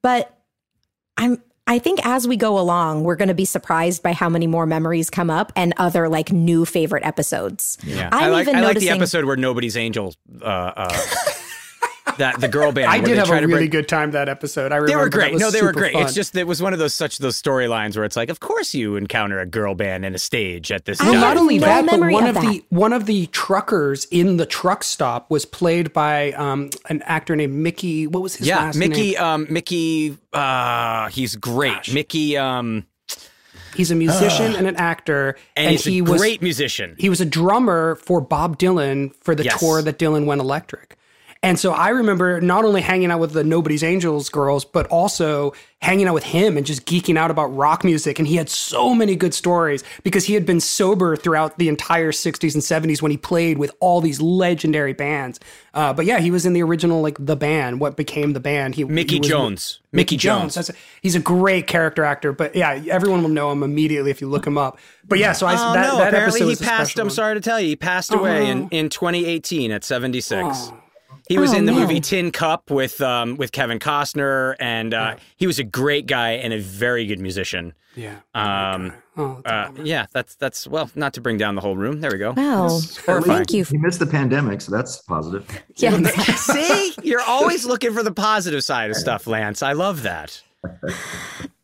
[0.00, 0.32] But
[1.16, 4.46] I'm I think as we go along, we're going to be surprised by how many
[4.46, 7.76] more memories come up and other like new favorite episodes.
[7.84, 8.08] Yeah.
[8.10, 10.14] I'm I like, even I like the episode where nobody's angel.
[10.40, 11.00] Uh, uh,
[12.18, 12.90] that the girl band.
[12.90, 14.70] I did have a really bring- good time that episode.
[14.72, 15.24] I remember They were great.
[15.28, 15.92] that was No, they were great.
[15.94, 16.02] fun.
[16.02, 18.74] It's just it was one of those such those storylines where it's like, of course
[18.74, 21.00] you encounter a girl band in a stage at this.
[21.00, 22.48] I Well, not only no that, but one of of, that.
[22.50, 27.34] the one of the truckers in the truck stop was played by um, an actor
[27.34, 28.06] named Mickey.
[28.06, 29.12] What was his yeah, last Mickey.
[29.12, 29.22] name?
[29.22, 30.16] Um, Mickey.
[30.32, 31.92] Uh, he's great.
[31.92, 32.36] Mickey.
[32.36, 32.86] Um,
[33.76, 36.96] He's a musician and an actor, and, he's he a was great musician.
[36.98, 39.60] he was a drummer for Bob Dylan for the Yes.
[39.60, 40.96] tour that Dylan went electric.
[41.40, 45.52] And so I remember not only hanging out with the Nobody's Angels girls, but also
[45.80, 48.18] hanging out with him and just geeking out about rock music.
[48.18, 52.10] And he had so many good stories because he had been sober throughout the entire
[52.10, 55.38] 60s and 70s when he played with all these legendary bands.
[55.74, 58.74] Uh, but yeah, he was in the original, like the band, what became the band.
[58.74, 59.80] He, Mickey he was- Jones.
[59.92, 60.40] Mickey Mickey Jones.
[60.42, 60.54] Jones.
[60.66, 64.20] That's a, he's a great character actor, but yeah, everyone will know him immediately if
[64.20, 64.78] you look him up.
[65.06, 65.98] But yeah, so I Oh that, no!
[65.98, 66.98] that apparently episode he was passed.
[66.98, 67.10] I'm one.
[67.14, 70.72] sorry to tell you, he passed away in, in 2018 at 76.
[71.28, 71.80] He was Oh, in the man.
[71.82, 76.32] movie Tin Cup with um, with Kevin Costner, and uh, he was a great guy
[76.32, 77.74] and a very good musician.
[77.94, 78.16] Yeah.
[78.34, 82.00] Um, Oh, uh, yeah, that's that's well, not to bring down the whole room.
[82.00, 82.34] There we go.
[82.36, 82.68] Wow.
[82.78, 83.64] Thank you.
[83.64, 85.44] He missed the pandemic, so that's positive.
[85.76, 85.96] Yeah.
[86.36, 89.60] See, you're always looking for the positive side of stuff, Lance.
[89.62, 90.40] I love that.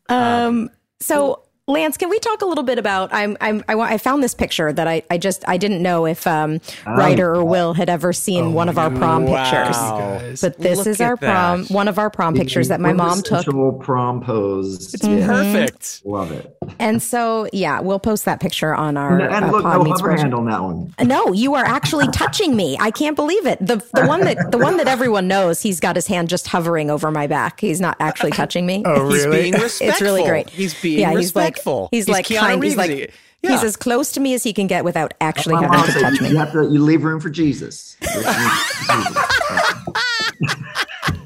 [0.09, 3.11] Um, so Lance, can we talk a little bit about?
[3.11, 6.27] I'm, I'm, I, I found this picture that I, I just, I didn't know if
[6.27, 10.41] um, Ryder or Will had ever seen one of our prom pictures.
[10.41, 11.71] But this Look is at our prom, that.
[11.73, 13.47] one of our prom pictures that my mom took.
[13.81, 14.93] Prom pose.
[14.93, 16.03] It's Yeah, perfect.
[16.05, 16.55] Love it.
[16.77, 19.83] And so, yeah, we'll post that picture on our And, and uh, look, Pod no
[19.85, 20.19] Meets hover World.
[20.19, 20.93] hand on that one.
[21.03, 22.77] No, you are actually touching me.
[22.79, 23.57] I can't believe it.
[23.59, 26.91] The the one that the one that everyone knows, he's got his hand just hovering
[26.91, 27.59] over my back.
[27.59, 28.83] He's not actually touching me.
[28.85, 29.41] Oh, He's really?
[29.41, 29.87] being respectful.
[29.95, 30.49] It's really great.
[30.51, 31.21] He's being yeah, respectful.
[31.21, 31.54] He's like,
[31.91, 32.63] he's, Keanu like kind.
[32.63, 32.85] He's Reeves-y.
[32.95, 33.51] like Yeah.
[33.51, 36.01] he's as close to me as he can get without actually having mom to said
[36.01, 36.29] touch me.
[36.29, 37.97] you have to you leave room for Jesus.
[38.01, 40.65] Leave room for Jesus.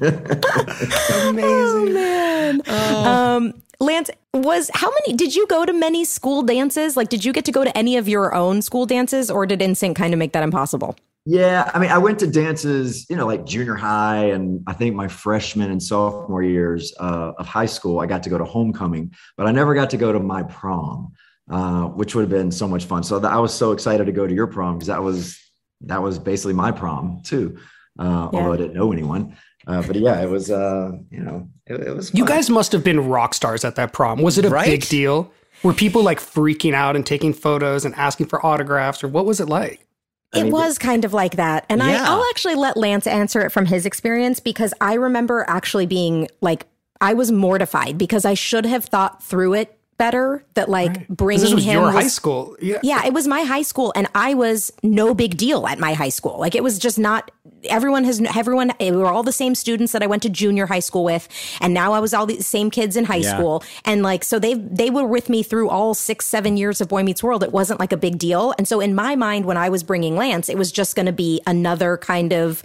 [1.28, 1.92] Amazing.
[1.94, 2.62] Man.
[2.68, 5.16] Um, Lance, was how many?
[5.16, 6.96] Did you go to many school dances?
[6.96, 9.60] Like, did you get to go to any of your own school dances, or did
[9.60, 10.96] NSYNC kind of make that impossible?
[11.26, 14.94] Yeah, I mean, I went to dances, you know, like junior high, and I think
[14.94, 19.12] my freshman and sophomore years uh, of high school, I got to go to homecoming,
[19.36, 21.12] but I never got to go to my prom,
[21.50, 23.02] uh, which would have been so much fun.
[23.02, 25.38] So that, I was so excited to go to your prom because that was
[25.82, 27.58] that was basically my prom too,
[27.98, 28.38] uh, Yeah.
[28.38, 29.36] although I didn't know anyone.
[29.66, 32.12] Uh, but yeah, it was, uh, you know, it, it was.
[32.14, 34.20] You guys must have been rock stars at that prom.
[34.22, 34.66] Was it a Right?
[34.66, 35.30] big deal?
[35.62, 39.38] Were people like freaking out and taking photos and asking for autographs, or what was
[39.40, 39.86] it like?
[40.34, 41.66] It was kind of like that.
[41.68, 42.04] And Yeah.
[42.04, 46.28] I, I'll actually let Lance answer it from his experience because I remember actually being
[46.40, 46.66] like,
[47.00, 51.44] I was mortified because I should have thought through it better that like 'Cause bringing
[51.44, 52.56] This was him your was, high school.
[52.60, 52.78] Yeah.
[52.82, 56.08] Yeah, it was my high school, and I was no big deal at my high
[56.18, 56.36] school.
[56.44, 57.30] Like it was just not.
[57.68, 58.72] Everyone has everyone.
[58.80, 61.28] We were all the same students that I went to junior high school with,
[61.60, 63.34] and now I was all the same kids in high Yeah.
[63.34, 66.88] school, and like so they they were with me through all six seven years of
[66.88, 67.42] Boy Meets World.
[67.42, 70.16] It wasn't like a big deal, and so in my mind, when I was bringing
[70.16, 72.62] Lance, it was just going to be another kind of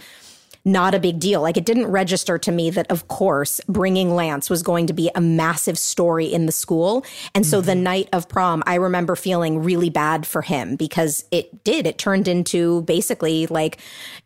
[0.66, 1.40] not a big deal.
[1.40, 5.10] Like it didn't register to me that, of course, bringing Lance was going to be
[5.14, 7.06] a massive story in the school.
[7.36, 11.62] And so the night of prom, I remember feeling really bad for him because it
[11.62, 11.86] did.
[11.86, 13.78] It turned into basically like,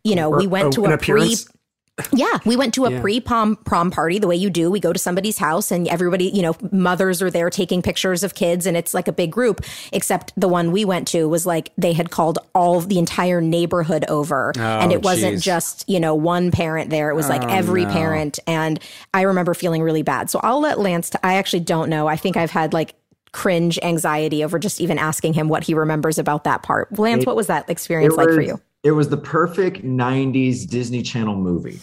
[0.03, 0.94] you know, we went to a pre.
[0.94, 1.46] appearance?
[2.13, 3.01] Yeah, we went to a Yeah.
[3.01, 3.57] pre prom
[3.91, 4.71] party the way you do.
[4.71, 8.35] We go to somebody's house and everybody, you know, mothers are there taking pictures of
[8.35, 9.65] kids and it's like a big group.
[9.93, 14.05] Except the one we went to was like they had called all the entire neighborhood
[14.09, 15.43] over and Oh, it wasn't geez.
[15.45, 17.11] just, you know, one parent there.
[17.11, 17.93] It was like oh, every no.
[17.93, 18.79] parent and
[19.15, 20.31] I remember feeling really bad.
[20.31, 22.07] So I'll let Lance t- I actually don't know.
[22.07, 22.95] I think I've had like
[23.33, 26.99] cringe anxiety over just even asking him what he remembers about that part.
[26.99, 28.61] Lance, It- what was that experience like for you?
[28.83, 31.79] It was the perfect '90s Disney Channel movie.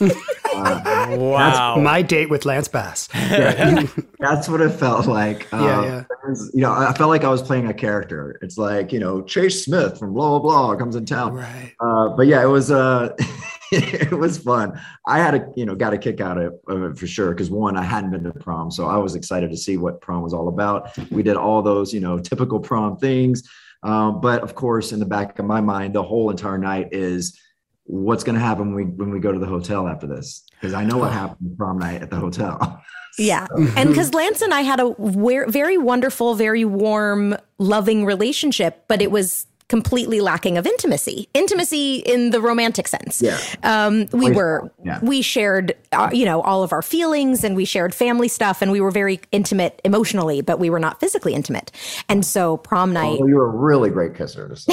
[0.54, 1.76] Wow.
[1.80, 3.08] My date with Lance Bass.
[3.14, 3.86] Yeah,
[4.18, 5.48] that's what it felt like.
[5.52, 6.04] Yeah, Um, yeah.
[6.52, 8.38] You know, I felt like I was playing a character.
[8.42, 11.34] It's like you know, Chase Smith from blah blah blah comes in town.
[11.34, 11.72] Right.
[11.80, 13.14] Uh, but yeah, it was uh,
[13.72, 14.78] it was fun.
[15.06, 17.50] I had a you know got a kick out of, of it for sure because
[17.50, 20.34] one, I hadn't been to prom, so I was excited to see what prom was
[20.34, 20.96] all about.
[21.10, 23.42] We did all those you know typical prom things,
[23.82, 27.38] um, but of course, in the back of my mind, the whole entire night is
[27.84, 30.72] what's going to happen when we when we go to the hotel after this because
[30.72, 32.80] I know what happened prom night at the hotel.
[33.18, 33.46] Yeah.
[33.76, 39.10] And because Lance and I had a very wonderful, very warm, loving relationship, but it
[39.10, 41.30] was completely lacking of intimacy.
[41.32, 43.22] Intimacy in the romantic sense.
[43.22, 43.38] Yeah.
[43.62, 44.98] Um, we Always were, yeah.
[45.02, 48.70] we shared, uh, you know, all of our feelings and we shared family stuff and
[48.70, 51.72] we were very intimate emotionally, but we were not physically intimate.
[52.06, 54.54] And so prom night, Oh, you were a really great kisser.
[54.56, 54.72] So.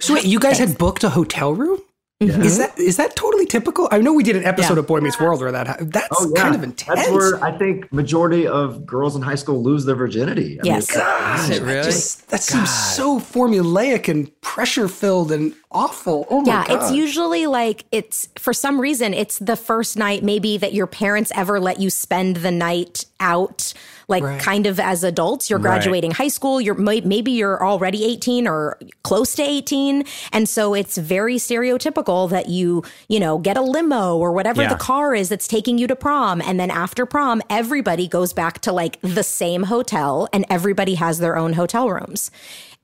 [0.00, 1.80] So wait, you guys had booked a hotel room?
[2.20, 3.86] Is that is that totally typical?
[3.92, 4.80] I know we did an episode Yeah.
[4.80, 6.42] of Boy Meets World where that ha- that's Oh, yeah.
[6.42, 6.98] kind of intense.
[6.98, 10.58] That's where I think majority of girls in high school lose their virginity.
[10.60, 10.90] I Yes.
[10.90, 11.84] it's- Is it really?
[11.84, 16.26] Just- that seems so formulaic and pressure filled and awful.
[16.30, 16.82] Oh my Yeah, god!
[16.82, 21.30] it's usually like it's for some reason it's the first night maybe that your parents
[21.34, 23.72] ever let you spend the night out
[24.08, 24.40] like Right.
[24.40, 25.50] kind of as adults.
[25.50, 30.72] You're graduating high school, you're maybe you're already 18 or close to 18 and so
[30.74, 34.68] it's very stereotypical that you, you know, get a limo or whatever Yeah.
[34.70, 38.60] the car is that's taking you to prom and then after prom everybody goes back
[38.60, 42.30] to like the same hotel and everybody has their own hotel rooms.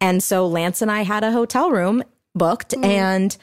[0.00, 2.02] And so Lance and I had a hotel room
[2.34, 3.36] booked and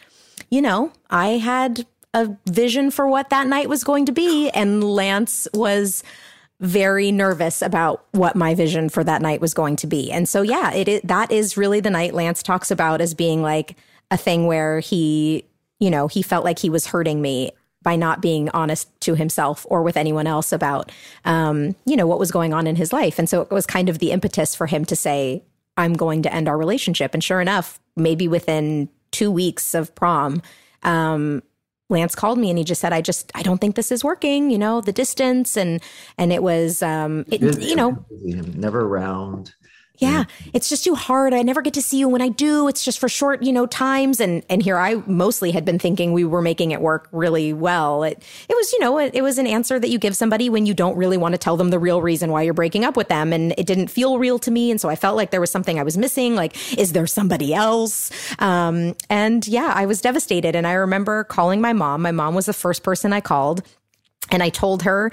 [0.50, 4.84] you know, I had a vision for what that night was going to be and
[4.84, 6.04] Lance was
[6.60, 10.12] very nervous about what my vision for that night was going to be.
[10.12, 13.42] And so yeah, it is, that is really the night Lance talks about as being
[13.42, 13.78] like
[14.12, 15.46] a thing where he,
[15.80, 17.52] you know, he felt like he was hurting me
[17.82, 20.92] by not being honest to himself or with anyone else about
[21.26, 23.18] um, you know, what was going on in his life.
[23.18, 25.44] And so it was kind of the impetus for him to say,
[25.82, 27.14] I'm going to end our relationship.
[27.14, 30.42] And sure enough, maybe within two weeks of prom,
[30.84, 31.44] um,
[31.90, 34.50] Lance called me and he just said, I just, I don't think this is working,
[34.50, 35.58] you know, the distance.
[35.58, 35.82] And,
[36.18, 39.54] and it was, um, it, you know, never around.
[40.02, 41.32] Yeah, it's just too hard.
[41.32, 42.10] I never get to see you.
[42.10, 44.20] When I do, it's just for short, you know, times.
[44.20, 48.04] And and here I mostly had been thinking we were making it work really well.
[48.04, 48.18] It
[48.50, 50.74] it was, you know, it, it was an answer that you give somebody when you
[50.74, 53.32] don't really want to tell them the real reason why you're breaking up with them,
[53.32, 54.72] and it didn't feel real to me.
[54.72, 56.34] And so I felt like there was something I was missing.
[56.34, 58.10] Like, is there somebody else?
[58.40, 60.56] Um, and yeah, I was devastated.
[60.56, 62.02] And I remember calling my mom.
[62.02, 63.62] My mom was the first person I called,
[64.32, 65.12] and I told her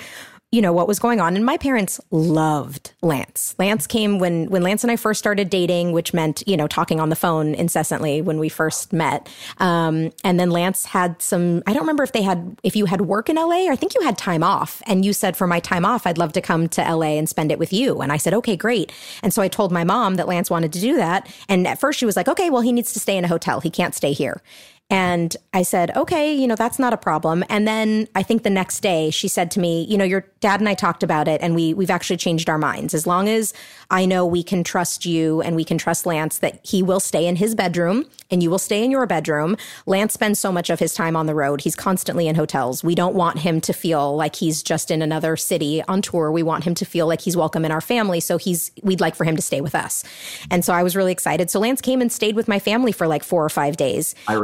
[0.50, 1.36] you know what was going on.
[1.36, 3.54] And my parents loved lance.
[3.58, 7.00] Lance came when when lance and i first started dating which meant you know talking
[7.00, 9.28] on the phone incessantly when we first met.
[9.58, 13.02] Um, and then lance had some i don't remember if they had if you had
[13.02, 14.82] work in la i think you had time off.
[14.86, 17.52] And you said for my time off i'd love to come to la and spend
[17.52, 18.00] it with you.
[18.00, 18.90] And i said okay great.
[19.22, 21.30] And so i told my mom that lance wanted to do that.
[21.48, 23.60] And at first she was like okay well he needs to stay in a hotel.
[23.60, 24.42] He can't stay here
[24.90, 27.44] and I said, okay, you know, that's not a problem.
[27.50, 30.60] And then I think the next day she said to me, you know, your dad
[30.60, 32.94] and I talked about it and we we've actually changed our minds.
[32.94, 33.52] As long as
[33.90, 37.26] I know we can trust you and we can trust Lance that he will stay
[37.26, 39.56] in his bedroom and you will stay in your bedroom.
[39.84, 41.62] Lance spends so much of his time on the road.
[41.62, 42.82] He's constantly in hotels.
[42.82, 46.32] We don't want him to feel like he's just in another city on tour.
[46.32, 48.20] We want him to feel like he's welcome in our family.
[48.20, 50.02] So he's we'd like for him to stay with us.
[50.50, 51.50] And so I was really excited.
[51.50, 54.14] So Lance came and stayed with my family for like 4 or 5 days.
[54.26, 54.34] I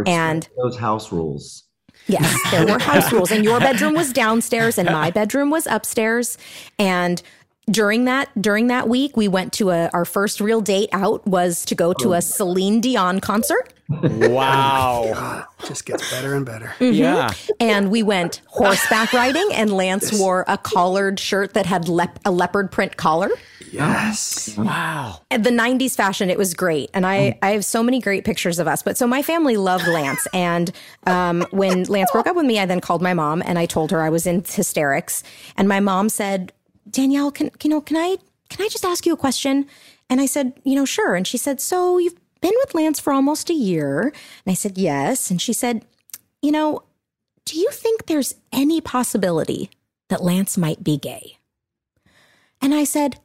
[0.57, 1.65] those house rules.
[2.07, 6.37] Yes, there were house rules, and your bedroom was downstairs, and my bedroom was upstairs.
[6.79, 7.23] And
[7.71, 11.65] during that during that week, we went to a our first real date out was
[11.67, 13.73] to go to a Celine Dion concert.
[13.89, 15.45] Wow.
[15.67, 16.75] Just gets better and better.
[16.81, 17.33] yeah.
[17.61, 22.31] and we went horseback riding and lance wore a collared shirt that had lep- a
[22.31, 23.31] leopard print collar
[23.71, 24.57] Yes.
[24.57, 25.23] Wow.
[25.33, 28.59] At the 90s fashion it was great and i i have so many great pictures
[28.61, 30.71] of us but so my family loved lance and
[31.07, 33.91] um, when lance broke up with me i then called my mom and i told
[33.91, 35.23] her i was in hysterics
[35.57, 36.53] and my mom said
[36.91, 38.17] danielle can you know can i
[38.49, 39.67] can i just ask you a question
[40.11, 43.13] and i said you know sure and she said so you've been with lance for
[43.13, 45.85] almost a year and i said yes and she said
[46.43, 46.83] you know
[47.45, 49.71] do you think there's any possibility
[50.09, 51.37] that Lance might be gay?
[52.61, 53.19] And I said,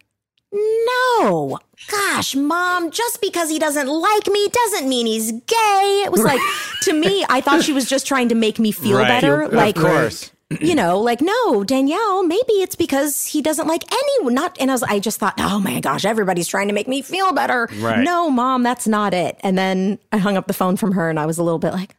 [0.52, 1.60] no.
[1.90, 6.04] Gosh, mom, just because he doesn't like me doesn't mean he's gay.
[6.06, 6.42] It was like,
[6.82, 9.08] to me, I thought she was just trying to make me feel Right.
[9.08, 9.44] better.
[9.44, 10.32] Of like, course.
[10.62, 14.34] You know, like, no, Danielle, maybe it's because he doesn't like anyone.
[14.34, 17.02] Not, and I was, I just thought, oh my gosh, everybody's trying to make me
[17.02, 17.70] feel better.
[17.78, 18.04] Right.
[18.04, 19.38] No, mom, that's not it.
[19.42, 21.74] And then I hung up the phone from her and I was a little bit
[21.74, 21.96] like,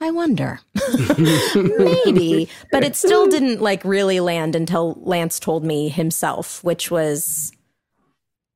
[0.00, 0.60] I wonder.
[1.54, 2.48] Maybe.
[2.72, 7.52] But it still didn't like really land until Lance told me himself, which was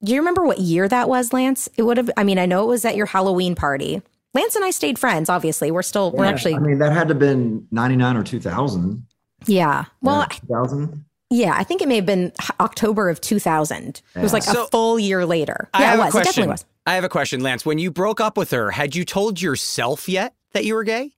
[0.05, 1.68] Do you remember what year that was, Lance?
[1.77, 4.03] It would have I mean, I know it was at your Halloween party.
[4.35, 5.70] Lance and I stayed friends, obviously.
[5.70, 9.05] We're still we're actually I mean, that had to have been 99 or 2000.
[9.47, 9.84] Yeah.
[10.03, 11.05] Well, Yeah, 2000.
[11.30, 14.01] yeah, I think it may have been October of 2000.
[14.14, 15.68] It was like So- a full year later.
[15.74, 16.09] I yeah, have it a was.
[16.09, 16.30] It question.
[16.30, 16.64] definitely was.
[16.86, 17.66] I have a question, Lance.
[17.66, 21.12] When you broke up with her, had you told yourself yet that you were gay?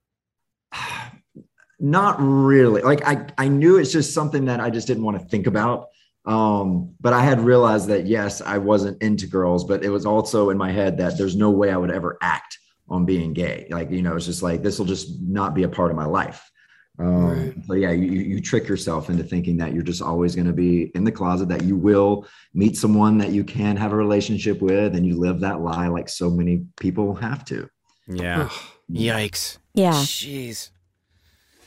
[1.81, 2.83] Not really.
[2.83, 5.87] Like I, I knew it's just something that I just didn't want to think about.
[6.25, 10.51] Um, but I had realized that yes, I wasn't into girls, but it was also
[10.51, 12.59] in my head that there's no way I would ever act
[12.89, 13.67] on being gay.
[13.71, 16.05] Like, you know, it's just like this will just not be a part of my
[16.07, 16.51] life.
[16.99, 17.55] Um, Right.
[17.67, 20.53] So yeah, you, you you trick yourself into thinking that you're just always going to
[20.53, 24.61] be in the closet, that you will meet someone that you can have a relationship
[24.61, 27.69] with, and you live that lie like so many people have to.
[28.07, 28.49] Yeah.
[28.91, 29.59] Yikes.
[29.75, 29.93] Yeah.
[29.93, 30.71] Jeez.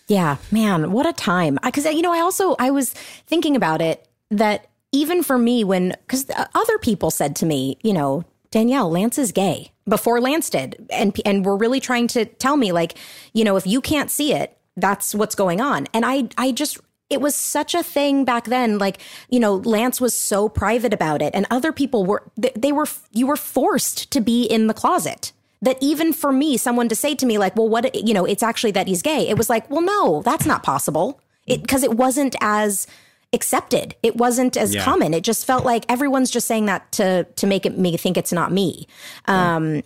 [0.08, 1.58] Yeah, man, what a time.
[1.64, 5.96] Because, you know, I also, I was thinking about it that even for me, when,
[6.06, 10.86] because other people said to me, you know, Danielle, Lance is gay before Lance did.
[10.90, 12.98] And, and were really trying to tell me, like,
[13.32, 15.88] you know, if you can't see it, that's what's going on.
[15.94, 18.78] And I, I just, it was such a thing back then.
[18.78, 19.00] Like,
[19.30, 22.88] you know, Lance was so private about it, and other people were, they, they were,
[23.12, 27.14] you were forced to be in the closet that even for me, someone to say
[27.14, 29.28] to me, like, well, what, you know, it's actually that he's gay.
[29.30, 31.22] It was like, well, no, that's not possible.
[31.46, 32.88] It, cause it wasn't as
[33.34, 33.94] accepted.
[34.02, 34.84] It wasn't as Yeah.
[34.84, 35.14] common.
[35.14, 38.34] It just felt like everyone's just saying that to, to make it me think it's
[38.34, 38.88] not me.
[39.26, 39.84] Um,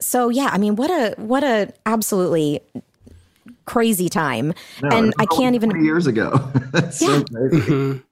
[0.00, 2.60] so yeah, I mean, what a, what a absolutely
[3.64, 4.54] crazy time.
[4.82, 6.32] No, and I can't even, years ago.
[6.72, 8.02] That's so crazy.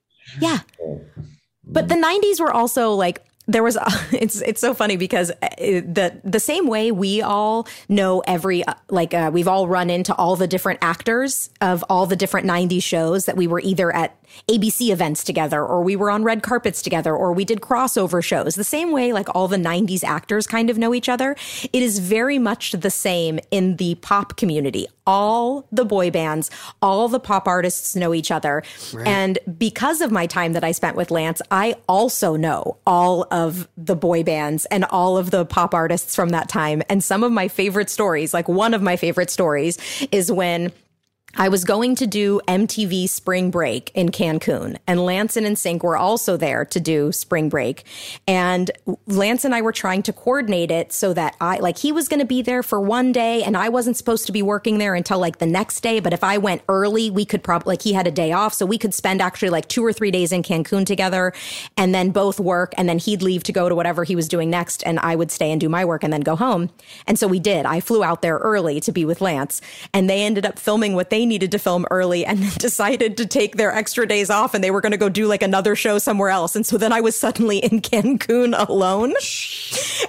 [0.40, 0.59] Yeah.
[1.64, 3.76] But the 90s were also like there was
[4.12, 8.74] it's it's so funny because uh, the the same way we all know every uh,
[8.90, 12.82] like uh, we've all run into all the different actors of all the different 90s
[12.82, 14.16] shows that we were either at
[14.48, 18.55] ABC events together or we were on red carpets together or we did crossover shows
[18.55, 21.36] the same way like all the 90s actors kind of know each other
[21.72, 27.08] it is very much the same in the pop community all the boy bands all
[27.08, 28.62] the pop artists know each other.
[29.04, 33.68] And because of my time that I spent with Lance I also know all of
[33.76, 36.82] the boy bands and all of the pop artists from that time.
[36.88, 39.78] And some of my favorite stories like one of my favorite stories
[40.12, 40.72] is when
[41.37, 45.97] I was going to do MTV Spring Break in Cancun, and Lance and NSYNC were
[45.97, 47.85] also there to do Spring Break.
[48.26, 48.70] And
[49.07, 52.20] Lance and I were trying to coordinate it so that I, like, he was going
[52.20, 55.18] to be there for one day, and I wasn't supposed to be working there until
[55.18, 56.01] like the next day.
[56.01, 58.66] But if I went early, we could probably, like, he had a day off, so
[58.66, 61.33] we could spend actually like two or three days in Cancun together
[61.76, 64.51] and then both work, and then he'd leave to go to whatever he was doing
[64.51, 66.70] next, and I would stay and do my work and then go home.
[67.07, 67.66] And so we did.
[67.66, 69.61] I flew out there early to be with Lance,
[69.95, 73.26] and they ended up filming what they needed to film early and then decided to
[73.26, 75.98] take their extra days off and they were going to go do like another show
[75.98, 76.54] somewhere else.
[76.56, 79.14] And so then I was suddenly in Cancun alone.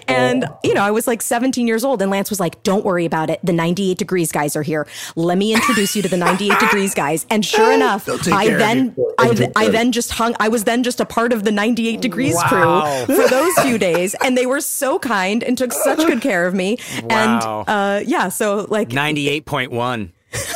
[0.07, 3.05] And, you know, I was like 17 years old and Lance was like, don't worry
[3.05, 3.39] about it.
[3.43, 4.88] The 98 degrees guys are here.
[5.16, 7.26] Let me introduce you to the 98 degrees guys.
[7.30, 10.99] And sure enough, I then, I, th- I then just hung, I was then just
[10.99, 13.05] a part of the 98 degrees Wow.
[13.05, 14.16] crew for those few days.
[14.24, 16.78] And they were so kind and took such good care of me.
[17.03, 17.07] Wow.
[17.09, 20.12] And, uh, yeah, so like, 98.1.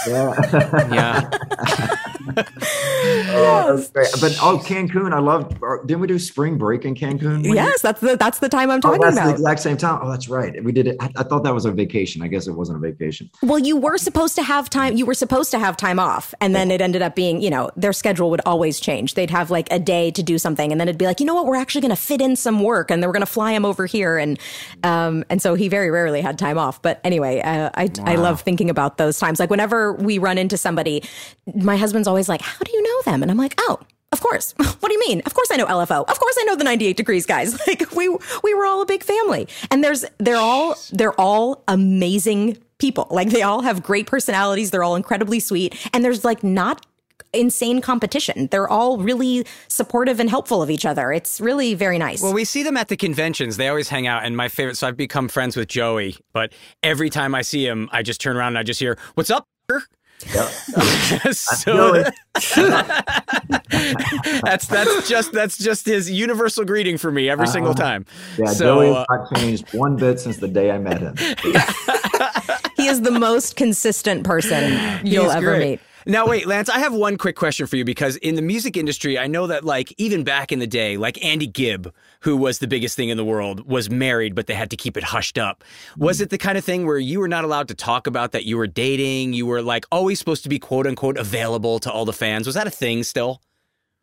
[0.07, 0.89] Yeah.
[0.93, 1.30] Yeah.
[3.38, 4.19] Oh, that's.
[4.19, 5.59] But oh, Cancun, I loved.
[5.88, 7.23] Didn't we do spring break in Cancun?
[7.36, 7.53] one year?
[7.55, 9.99] Yes, that's the that's the time I'm Oh, talking that's the exact same time.
[10.01, 10.63] Oh, that's right.
[10.63, 10.97] We did it.
[10.99, 12.21] I, I thought that was a vacation.
[12.21, 13.30] I guess it wasn't a vacation.
[13.43, 14.95] Well, you were supposed to have time.
[14.97, 17.69] You were supposed to have time off, and then it ended up being, you know,
[17.76, 19.13] their schedule would always change.
[19.13, 21.36] They'd have like a day to do something, and then it'd be like, you know
[21.36, 23.51] what, we're actually going to fit in some work, and then we're going to fly
[23.51, 24.39] him over here, and
[24.84, 26.82] um, and so he very rarely had time off.
[26.82, 29.39] But anyway, uh, I I love thinking about those times.
[29.39, 31.03] Like whenever we run into somebody,
[31.53, 33.80] my husband's always like, "How do you know them?" And I'm like, "Oh."
[34.11, 34.53] Of course.
[34.80, 35.22] What do you mean?
[35.26, 36.07] Of course I know LFO.
[36.07, 37.59] Of course I know the 98 degrees guys.
[37.68, 38.07] Like we
[38.43, 39.47] we were all a big family.
[39.72, 43.07] And there's they're all they're all amazing people.
[43.09, 44.70] Like they all have great personalities.
[44.72, 45.76] They're all incredibly sweet.
[45.91, 46.86] And there's like not
[47.34, 48.47] insane competition.
[48.51, 51.11] They're all really supportive and helpful of each other.
[51.11, 52.22] It's really very nice.
[52.22, 53.57] Well, we see them at the conventions.
[53.57, 54.24] They always hang out.
[54.24, 56.53] And my favorite, so I've become friends with Joey, but
[56.84, 59.45] every time I see him, I just turn around and I just hear, What's up?
[60.34, 60.47] Yep.
[61.34, 62.03] so
[64.43, 68.05] that's that's just that's just his universal greeting for me every single time.
[68.38, 71.16] Yeah, So, Joey uh, has not changed one bit since the day I met him.
[72.78, 74.72] he is the most consistent person
[75.05, 75.70] you'll He's ever great.
[75.72, 75.80] meet.
[76.07, 79.17] Now, wait, Lance, I have one quick question for you because in the music industry,
[79.17, 82.67] I know that, like, even back in the day, like Andy Gibb, who was the
[82.67, 85.63] biggest thing in the world, was married, but they had to keep it hushed up.
[85.97, 88.45] Was it the kind of thing where you were not allowed to talk about that
[88.45, 89.33] you were dating?
[89.33, 92.45] You were, like, always supposed to be quote unquote available to all the fans?
[92.45, 93.41] Was that a thing still?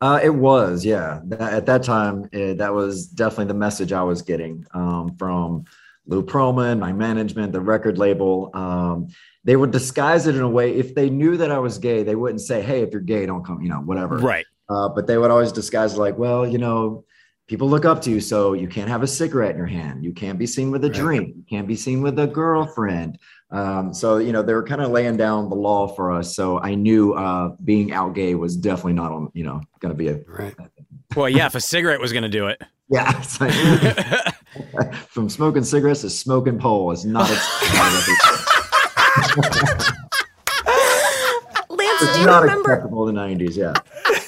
[0.00, 1.20] Uh, it was, yeah.
[1.38, 5.66] At that time, eh, that was definitely the message I was getting um, from
[6.07, 8.50] Lou Pearlman, my management, the record label.
[8.55, 9.09] Um,
[9.44, 10.74] they would disguise it in a way.
[10.74, 13.44] If they knew that I was gay, they wouldn't say, "Hey, if you're gay, don't
[13.44, 14.18] come," you know, whatever.
[14.18, 14.46] Right.
[14.68, 17.05] Uh, but they would always disguise it like, "Well, you know,
[17.48, 20.05] people look up to you, so you can't have a cigarette in your hand.
[20.05, 21.34] You can't be seen with a drink.
[21.36, 23.18] You can't be seen with a girlfriend."
[23.53, 26.34] Um, so you know, they were kind of laying down the law for us.
[26.34, 29.98] So I knew uh, being out gay was definitely not on, you know, going to
[29.98, 30.55] be a Right.
[31.14, 32.62] Well, yeah, if a cigarette was going to do it.
[32.88, 33.12] yeah.
[33.18, 33.53] It's like,
[35.09, 37.29] from smoking cigarettes to smoking pole is not.
[41.68, 43.57] Lance, It's do you not remember acceptable in the '90s.
[43.57, 43.73] Yeah.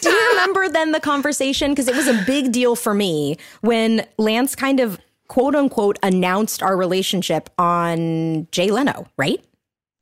[0.00, 1.72] Do you remember then the conversation?
[1.72, 6.62] Because it was a big deal for me when Lance kind of quote unquote announced
[6.62, 9.42] our relationship on Jay Leno, right?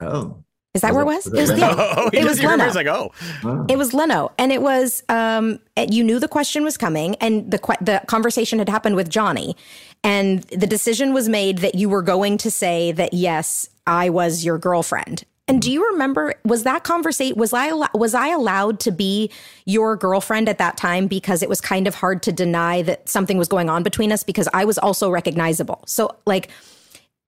[0.00, 0.41] Oh.
[0.74, 1.26] Is that where it was?
[1.26, 1.76] was It was, it the- Leno?
[1.78, 2.72] Oh, it was you remember?
[2.72, 3.10] Leno.
[3.12, 3.12] Like,
[3.44, 3.66] oh.
[3.68, 7.58] It was Leno, and it was um, you knew the question was coming, and the
[7.58, 9.54] que- the conversation had happened with Johnny,
[10.02, 14.44] and the decision was made that you were going to say that yes, I was
[14.46, 15.24] your girlfriend.
[15.48, 19.30] And do you remember was that conversation was I was I allowed to be
[19.66, 23.36] your girlfriend at that time because it was kind of hard to deny that something
[23.36, 25.82] was going on between us because I was also recognizable.
[25.86, 26.48] So like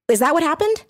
[0.08, 0.84] is that what happened?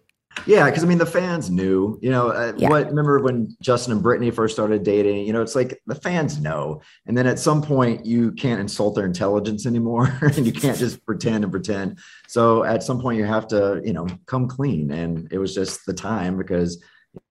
[0.47, 2.69] Yeah, because I mean, the fans knew, you know, uh, Yeah.
[2.69, 6.39] what, remember when Justin and Britney first started dating, you know, it's like the fans
[6.41, 6.81] know.
[7.07, 11.05] And then at some point, you can't insult their intelligence anymore and you can't just
[11.07, 11.99] pretend and pretend.
[12.29, 14.91] So at some point, you have to, you know, come clean.
[14.91, 16.83] And it was just the time because,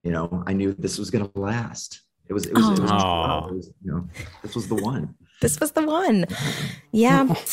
[0.02, 2.00] you know, I knew this was going to last.
[2.28, 3.48] It was, it was, it was, Aw.
[3.48, 4.08] it was, you know,
[4.42, 5.14] this was the one.
[5.42, 6.24] this was the one.
[6.90, 7.34] Yeah.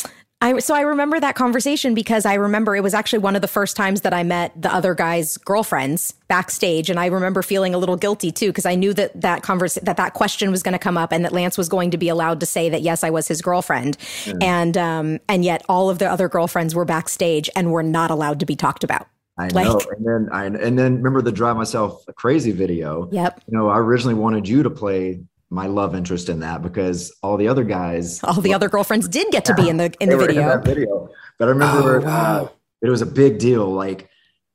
[0.42, 3.48] I, so I remember that conversation because I remember it was actually one of the
[3.48, 7.78] first times that I met the other guy's girlfriends backstage, and I remember feeling a
[7.78, 10.78] little guilty too because I knew that that converse that that question was going to
[10.78, 13.10] come up and that Lance was going to be allowed to say that yes, I
[13.10, 13.96] was his girlfriend,
[14.40, 18.40] and um and yet all of the other girlfriends were backstage and were not allowed
[18.40, 19.06] to be talked about.
[19.38, 19.80] I Like- know.
[19.96, 23.08] And then I, and then remember the drive myself crazy video.
[23.12, 23.42] Yep.
[23.48, 25.22] You know, I originally wanted you to play
[25.52, 29.30] my love interest in that because all the other guys All the other girlfriends did
[29.30, 30.48] get to be in the in the video.
[30.48, 31.10] that video.
[31.38, 32.44] But I remember Oh, wow.
[32.44, 32.48] uh,
[32.80, 33.66] it was a big deal.
[33.70, 34.08] Like,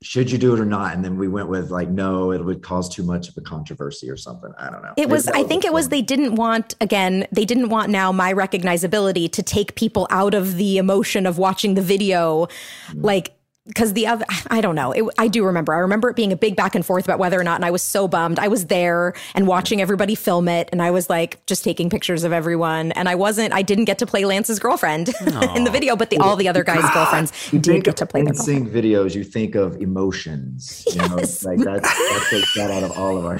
[0.03, 0.95] should you do it or not?
[0.95, 4.09] And then we went with like, no, it would cause too much of a controversy
[4.09, 4.51] or something.
[4.57, 4.93] I don't know.
[4.97, 8.31] It was, I think it was, they didn't want, again, they didn't want now my
[8.33, 12.47] recognizability to take people out of the emotion of watching the video.
[12.93, 13.33] Like,
[13.67, 14.91] because the other, I don't know.
[14.91, 15.73] It, I do remember.
[15.73, 17.71] I remember it being a big back and forth about whether or not, and I
[17.71, 18.39] was so bummed.
[18.39, 22.23] I was there and watching everybody film it, and I was like just taking pictures
[22.23, 22.91] of everyone.
[22.93, 25.09] And I wasn't, I didn't get to play Lance's girlfriend
[25.55, 28.03] in the video, but the, all the other guys' girlfriends You did think get to
[28.03, 28.67] of play their girlfriend.
[28.67, 30.83] NSYNC videos, you think of emotions.
[30.87, 33.33] You know, like that's that takes that out of all of our,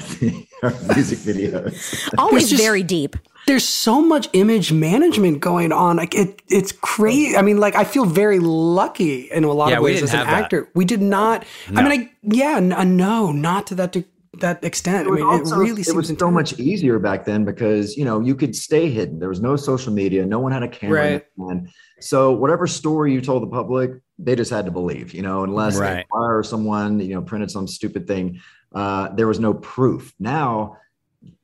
[0.94, 2.08] music videos.
[2.18, 3.16] Always just- very deep.
[3.46, 5.96] there's so much image management going on.
[5.96, 7.36] Like it, it's crazy.
[7.36, 10.18] I mean, like I feel very lucky in a lot Yeah, of ways as an
[10.18, 10.42] have that.
[10.44, 10.68] actor.
[10.74, 11.44] We did not.
[11.74, 14.04] I mean, I yeah, n- uh, no, not to that de-
[14.40, 15.08] that extent.
[15.08, 18.04] I mean, also- it really it seems was so much easier back then because you
[18.04, 19.18] know you could stay hidden.
[19.18, 20.26] There was no social media.
[20.26, 21.06] No one had a camera.
[21.06, 21.26] in Right.
[21.62, 21.68] their.
[22.00, 23.90] So whatever story you told the public,
[24.20, 25.14] they just had to believe.
[25.14, 25.94] You know, unless Right.
[25.96, 28.40] they fire someone, you know, printed some stupid thing.
[28.74, 30.14] Uh, there was no proof.
[30.18, 30.76] Now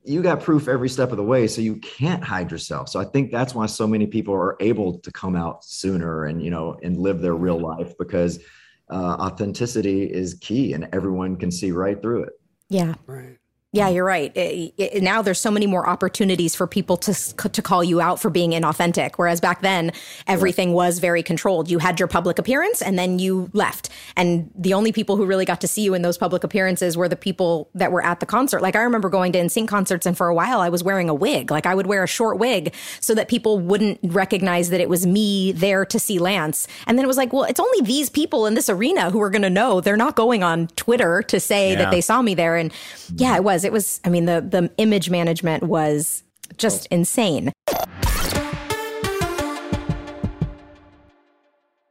[0.04, 3.04] you got proof every step of the way so you can't hide yourself so i
[3.04, 6.78] think that's why so many people are able to come out sooner and you know
[6.84, 8.38] and live their real life because
[8.90, 12.34] uh, authenticity is key and everyone can see right through it
[12.68, 12.94] Yeah.
[13.06, 13.38] Right.
[13.74, 14.30] Yeah, you're right.
[14.36, 17.12] It- it- now there's so many more opportunities for people to
[17.48, 19.12] to call you out for being inauthentic.
[19.16, 19.90] Whereas back then,
[20.28, 21.68] everything was very controlled.
[21.68, 23.88] You had your public appearance, and then you left.
[24.16, 27.08] And the only people who really got to see you in those public appearances were
[27.08, 28.62] the people that were at the concert.
[28.62, 31.14] Like I remember going to NSYNC concerts, and for a while I was wearing a
[31.14, 31.50] wig.
[31.50, 35.04] Like I would wear a short wig so that people wouldn't recognize that it was
[35.04, 36.68] me there to see Lance.
[36.86, 39.30] And then it was like, well, it's only these people in this arena who are
[39.30, 39.80] going to know.
[39.80, 41.78] They're not going on Twitter to say Yeah.
[41.78, 42.56] that they saw me there.
[42.56, 42.72] And
[43.16, 43.63] yeah, it was.
[43.64, 44.00] It was.
[44.04, 46.22] I mean, the the image management was
[46.56, 47.52] just insane.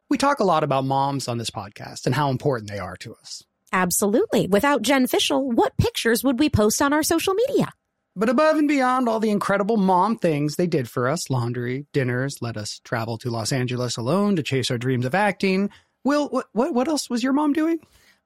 [0.09, 3.15] We talk a lot about moms on this podcast and how important they are to
[3.15, 3.43] us.
[3.71, 4.47] Absolutely.
[4.47, 7.73] Without Jen Fishel, what pictures would we post on our social media?
[8.15, 12.43] But above and beyond all the incredible mom things they did for us laundry, dinners,
[12.43, 15.71] let us travel to Los Angeles alone to chase our dreams of acting.
[16.03, 17.79] Will, what, what, what else was your mom doing?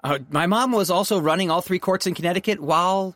[0.04, 3.16] Uh, my mom was also running all three courts in Connecticut while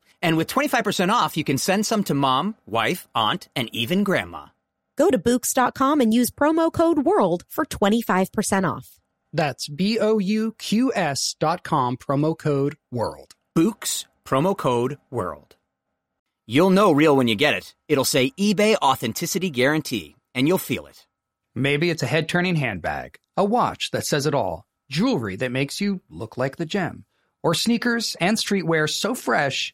[0.21, 4.47] And with 25% off, you can send some to mom, wife, aunt, and even grandma.
[4.97, 8.99] Go to Bouqs.com and use promo code WORLD for 25% off.
[9.33, 13.31] That's B O U Q S dot com, promo code WORLD.
[13.57, 15.55] Bouqs, promo code WORLD.
[16.45, 17.75] You'll know real when you get it.
[17.87, 21.07] It'll say eBay Authenticity Guarantee, and you'll feel it.
[21.55, 25.79] Maybe it's a head turning handbag, a watch that says it all, jewelry that makes
[25.79, 27.05] you look like the gem,
[27.41, 29.73] or sneakers and streetwear so fresh,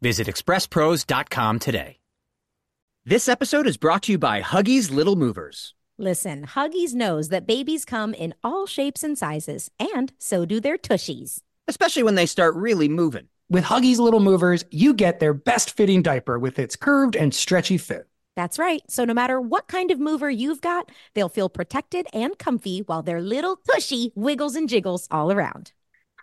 [0.00, 1.98] Visit expresspros.com today.
[3.04, 5.74] This episode is brought to you by Huggies Little Movers.
[5.98, 10.78] Listen, Huggies knows that babies come in all shapes and sizes, and so do their
[10.78, 11.40] tushies.
[11.66, 13.26] especially when they start really moving.
[13.50, 17.76] With Huggies Little Movers, you get their best fitting diaper with its curved and stretchy
[17.78, 18.06] fit.
[18.36, 18.82] That's right.
[18.88, 23.02] So no matter what kind of mover you've got, they'll feel protected and comfy while
[23.02, 25.72] their little tushy wiggles and jiggles all around.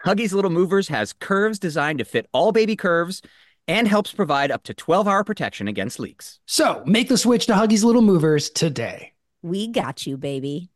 [0.05, 3.21] Huggies Little Movers has curves designed to fit all baby curves
[3.67, 6.39] and helps provide up to 12 hour protection against leaks.
[6.45, 9.13] So make the switch to Huggies Little Movers today.
[9.41, 10.69] We got you, baby.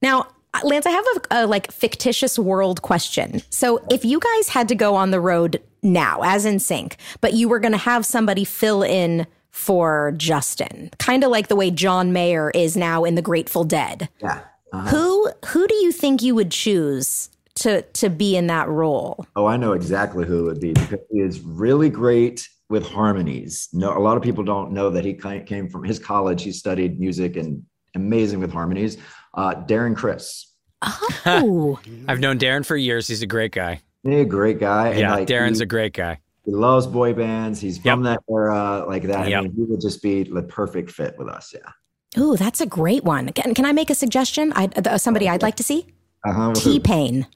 [0.00, 0.28] Now,
[0.62, 3.42] Lance, I have a, a, like fictitious world question.
[3.50, 7.48] So, if you guys had to go on the road now, as NSYNC, but you
[7.48, 12.12] were going to have somebody fill in for Justin, kind of like the way John
[12.12, 14.08] Mayer is now in The Grateful Dead.
[14.20, 14.40] Yeah.
[14.72, 14.88] Uh-huh.
[14.88, 19.26] Who who do you think you would choose to to be in that role?
[19.36, 23.68] Oh, I know exactly who it would be because he is really great with harmonies.
[23.72, 26.42] No, a lot of people don't know that he came from his college.
[26.42, 27.62] He studied music and
[27.94, 28.96] amazing with harmonies.
[29.34, 30.52] Uh, Darren Criss,
[31.26, 31.78] Oh,
[32.08, 33.06] I've known Darren for years.
[33.08, 33.80] He's a great guy.
[34.02, 34.88] He's a great guy.
[34.88, 36.20] and, Yeah, like, Darren's he, a great guy.
[36.44, 37.60] he loves boy bands.
[37.60, 39.28] He's from that era, like that.
[39.28, 39.38] Yep.
[39.38, 41.54] I mean, he would just be the perfect fit with us.
[41.54, 42.20] Yeah.
[42.22, 43.28] ooh, that's a great one.
[43.30, 44.52] Can, can I make a suggestion?
[44.54, 45.86] I, uh, somebody I'd like to see
[46.26, 46.52] Uh-huh.
[46.54, 47.26] T Pain.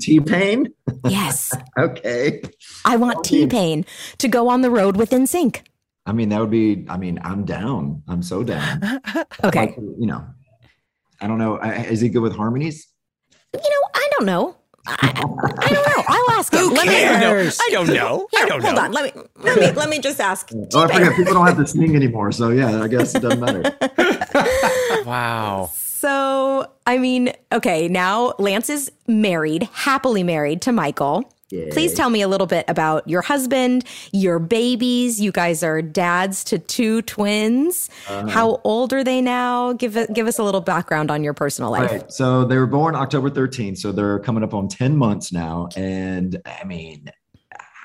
[0.00, 0.68] T Pain.
[1.08, 2.42] Yes, Okay.
[2.84, 3.84] I want T Pain
[4.18, 5.62] to go on the road with NSYNC.
[6.06, 6.84] I mean, that would be.
[6.88, 8.02] I mean, I'm down.
[8.08, 8.80] I'm so down.
[9.44, 10.24] Okay, Like, you know,
[11.20, 11.56] I don't know.
[11.58, 12.86] Is he good with harmonies?
[13.54, 14.56] you know, I don't know.
[14.86, 16.04] I, I don't know.
[16.08, 16.60] I'll ask him.
[16.60, 17.58] Who Let me- cares?
[17.60, 18.28] I don't know.
[18.34, 18.82] I Here, don't hold know.
[18.82, 18.92] on.
[18.92, 20.50] Let me let me let me just ask.
[20.74, 20.98] Oh, I T-Pain.
[21.04, 21.16] forget.
[21.16, 22.32] People don't have to sing anymore.
[22.32, 23.74] So yeah, I guess it doesn't matter.
[25.06, 25.70] Wow.
[26.04, 31.24] So, I mean, okay, now Lance is married, happily married to Michael.
[31.70, 35.18] Please tell me a little bit about your husband, your babies.
[35.18, 37.88] You guys are dads to two twins.
[38.06, 38.26] Uh-huh.
[38.26, 39.72] How old are they now?
[39.72, 41.90] Give give us a little background on your personal life.
[41.90, 42.12] Right.
[42.12, 43.78] So they were born October 13th.
[43.78, 45.70] So they're coming up on 10 months now.
[45.74, 47.10] And I mean,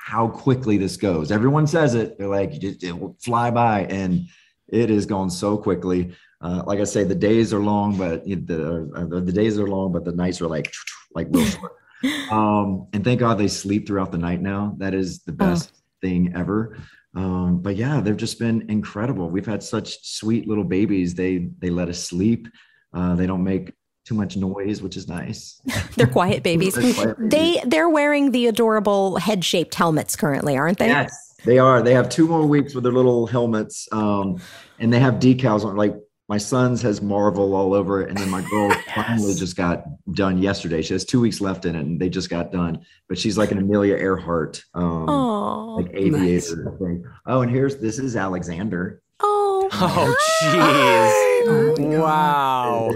[0.04, 1.30] how quickly this goes.
[1.30, 2.18] Everyone says it.
[2.18, 3.84] They're like, it will fly by.
[3.84, 4.26] And
[4.68, 6.12] it is going so quickly.
[6.40, 9.92] Uh, like I say, the days are long, but the, uh, the days are long,
[9.92, 10.72] but the nights are like,
[11.14, 11.72] like real short.
[12.30, 14.74] Um, and thank God they sleep throughout the night now.
[14.78, 15.70] That is the best
[16.00, 16.78] thing ever.
[17.14, 19.28] Um, but yeah, they've just been incredible.
[19.28, 21.14] We've had such sweet little babies.
[21.14, 22.48] They they let us sleep.
[22.94, 23.74] Uh, they don't make
[24.04, 25.60] too much noise, which is nice.
[25.96, 26.74] They're quiet babies.
[26.74, 27.30] They're quiet babies.
[27.30, 30.88] They they're wearing the adorable head shaped helmets currently, aren't they?
[30.88, 31.82] Yes, they are.
[31.82, 34.40] They have two more weeks with their little helmets, um,
[34.78, 35.76] and they have decals on.
[35.76, 35.96] Like
[36.30, 39.82] my son's has Marvel all over it, and then my girl finally just got
[40.14, 40.80] done yesterday.
[40.80, 42.86] She has two weeks left in it, and they just got done.
[43.08, 47.04] But she's like an Amelia Earhart, um, Oh, like aviator thing.
[47.26, 49.02] Oh, and here's this is Alexander.
[49.18, 51.98] oh, Oh, jeez.
[51.98, 52.90] Wow.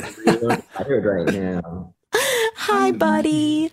[0.86, 1.92] Right now.
[2.56, 3.72] Hi, buddy.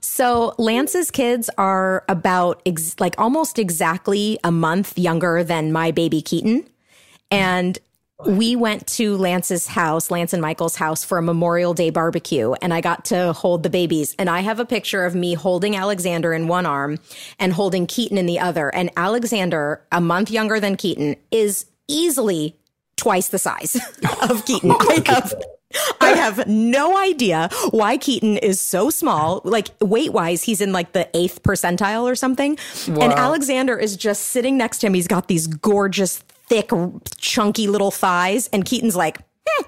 [0.00, 6.22] So Lance's kids are about ex- like almost exactly a month younger than my baby
[6.22, 6.68] Keaton.
[7.32, 7.76] And
[8.26, 12.72] we went to Lance's house, Lance and Michael's house for a Memorial Day barbecue, and
[12.72, 14.14] I got to hold the babies.
[14.18, 16.98] And I have a picture of me holding Alexander in one arm
[17.38, 18.74] and holding Keaton in the other.
[18.74, 22.56] And Alexander, a month younger than Keaton, is easily
[22.96, 23.76] twice the size
[24.28, 24.72] of Keaton.
[24.72, 25.34] I have
[26.00, 29.40] I have no idea why Keaton is so small.
[29.44, 32.58] Like weight wise, he's in like the eighth percentile or something.
[32.88, 34.94] And Alexander is just sitting next to him.
[34.94, 36.70] He's got these gorgeous, thick,
[37.16, 38.48] chunky little thighs.
[38.52, 39.64] And Keaton's like, hmm.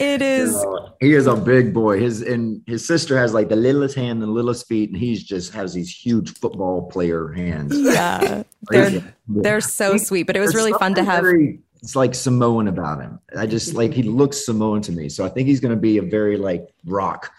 [0.00, 0.64] it is.
[1.00, 2.00] He is a big boy.
[2.00, 5.22] His and his sister has like the littlest hand and the littlest feet, and he's
[5.22, 7.78] just has these huge football player hands.
[7.78, 10.26] Yeah, they're they're so sweet.
[10.26, 11.22] But it was There's really fun to have.
[11.22, 13.20] very- it's like Samoan about him.
[13.36, 15.98] I just like he looks Samoan to me, so I think he's going to be
[15.98, 17.32] a very like rock,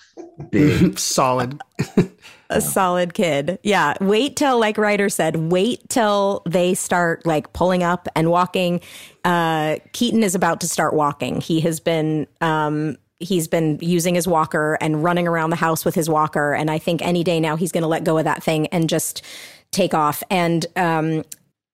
[0.51, 0.97] big.
[1.17, 1.59] Solid.
[2.49, 3.59] A solid kid.
[3.63, 3.95] Yeah.
[3.99, 8.81] Wait till, like Ryder said, wait till they start like pulling up and walking.
[9.23, 11.41] Uh, Keaton is about to start walking.
[11.41, 15.95] He has been, um, he's been using his walker and running around the house with
[15.95, 16.53] his walker.
[16.53, 18.89] And I think any day now he's going to let go of that thing and
[18.89, 19.23] just
[19.71, 20.23] take off.
[20.29, 21.23] And, um,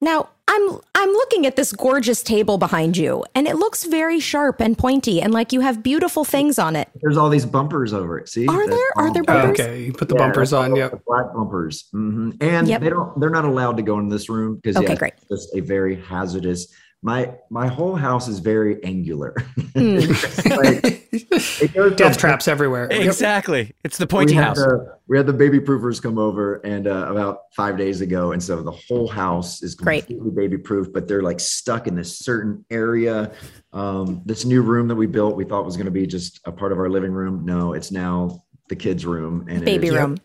[0.03, 4.59] now I'm I'm looking at this gorgeous table behind you and it looks very sharp
[4.61, 6.89] and pointy and like you have beautiful things on it.
[7.01, 8.27] There's all these bumpers over it.
[8.29, 8.47] See?
[8.47, 8.87] Are That's there?
[8.97, 9.59] Are all- there Oh, bumpers?
[9.59, 10.71] okay, you put the Yeah, bumpers on.
[10.71, 10.91] all Yep.
[10.91, 11.85] the Black bumpers.
[11.91, 12.81] hmm And Yep.
[12.81, 13.19] they don't.
[13.19, 15.13] They're not allowed to go in this room because Okay, yeah, great.
[15.17, 16.67] it's just a very hazardous.
[17.05, 19.35] My my whole house is very angular.
[19.75, 19.99] Hmm.
[20.53, 22.87] Like, it goes Death from- traps everywhere.
[22.91, 23.73] Exactly.
[23.83, 24.57] It's the pointy we house.
[24.57, 28.41] The, we had the baby proofers come over and uh, about five days ago, and
[28.41, 30.05] so the whole house is Great.
[30.07, 33.31] completely baby proof, but they're like stuck in this certain area.
[33.73, 36.51] Um, this new room that we built, we thought was going to be just a
[36.51, 37.43] part of our living room.
[37.45, 40.17] No, it's now the kids' room and Baby is- room.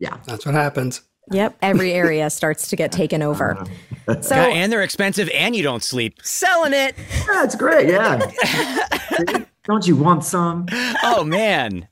[0.00, 1.02] Yeah, That's what happens.
[1.30, 3.56] Yep, every area starts to get taken over.
[4.22, 6.18] So Yeah, and they're expensive and you don't sleep.
[6.22, 6.94] Selling it.
[7.26, 7.88] yeah, it's great.
[7.88, 8.18] Yeah,
[9.64, 10.66] don't you want some?
[11.02, 11.86] Oh man.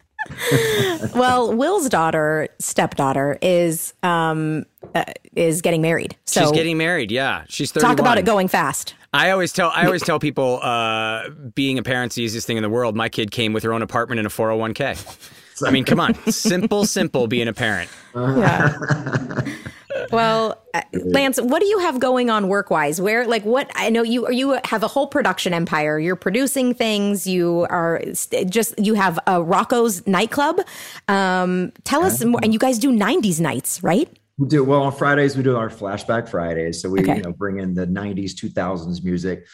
[1.14, 4.64] well, Will's daughter, stepdaughter, is um
[4.95, 6.16] uh, is getting married.
[6.26, 7.11] So She's getting married.
[7.11, 7.45] Yeah.
[7.49, 7.91] She's 31.
[7.97, 8.95] talk about it going fast.
[9.12, 12.62] I always tell I always tell people uh, being a parent's the easiest thing in
[12.62, 12.97] the world.
[12.97, 15.30] My kid came with her own apartment and a 401k.
[15.66, 17.90] I mean, come on, simple, simple being a parent.
[18.14, 18.76] Yeah.
[20.12, 23.00] well, uh, Lance, what do you have going on work wise?
[23.00, 25.98] Where, like, what I know you you have a whole production empire.
[25.98, 27.26] You're producing things.
[27.26, 28.02] You are
[28.48, 30.61] just you have a Rocco's nightclub.
[31.09, 32.40] Um, tell us more.
[32.42, 34.09] And you guys do '90s nights, right?
[34.38, 35.36] We do well on Fridays.
[35.36, 37.16] We do our flashback Fridays, so we Okay.
[37.16, 39.46] you know bring in the '90s, 2000s music,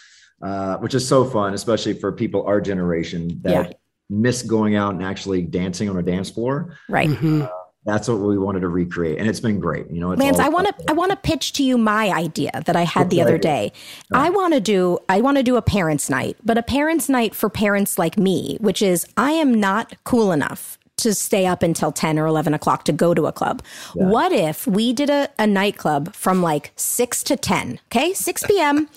[0.43, 3.71] uh, which is so fun, especially for people our generation that Yeah.
[4.13, 6.77] Miss going out and actually dancing on a dance floor.
[6.89, 7.09] Right.
[7.09, 7.49] Mhm.
[7.85, 9.91] That's what we wanted to recreate, and it's been great.
[9.91, 12.63] You know, it's Lance, I want to I want to pitch to you my idea
[12.65, 13.73] that I had the other day.
[14.13, 17.35] I want to do I want to do a parents' night, but a parents' night
[17.35, 21.93] for parents like me, which is I am not cool enough to stay up until
[21.93, 23.63] 10 or 11 o'clock to go to a club.
[23.95, 27.81] What if we did a, a nightclub from like 6 to 10?
[27.87, 28.89] Okay, 6 p.m.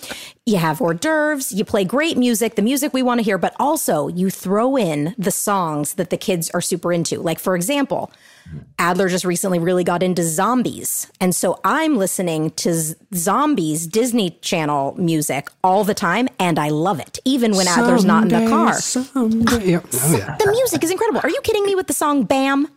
[0.44, 3.54] You have hors d'oeuvres, you play great music, the music we want to hear, but
[3.58, 7.20] also you throw in the songs that the kids are super into.
[7.20, 8.10] Like, for example,
[8.78, 11.10] Adler just recently really got into zombies.
[11.20, 16.68] And so I'm listening to Z- zombies Disney Channel music all the time and I
[16.68, 18.74] love it, even when Adler's not in the car.
[18.74, 19.80] someday- yeah.
[19.92, 20.36] Oh, yeah.
[20.38, 21.20] The music is incredible.
[21.22, 22.68] Are you kidding me with the song Bam?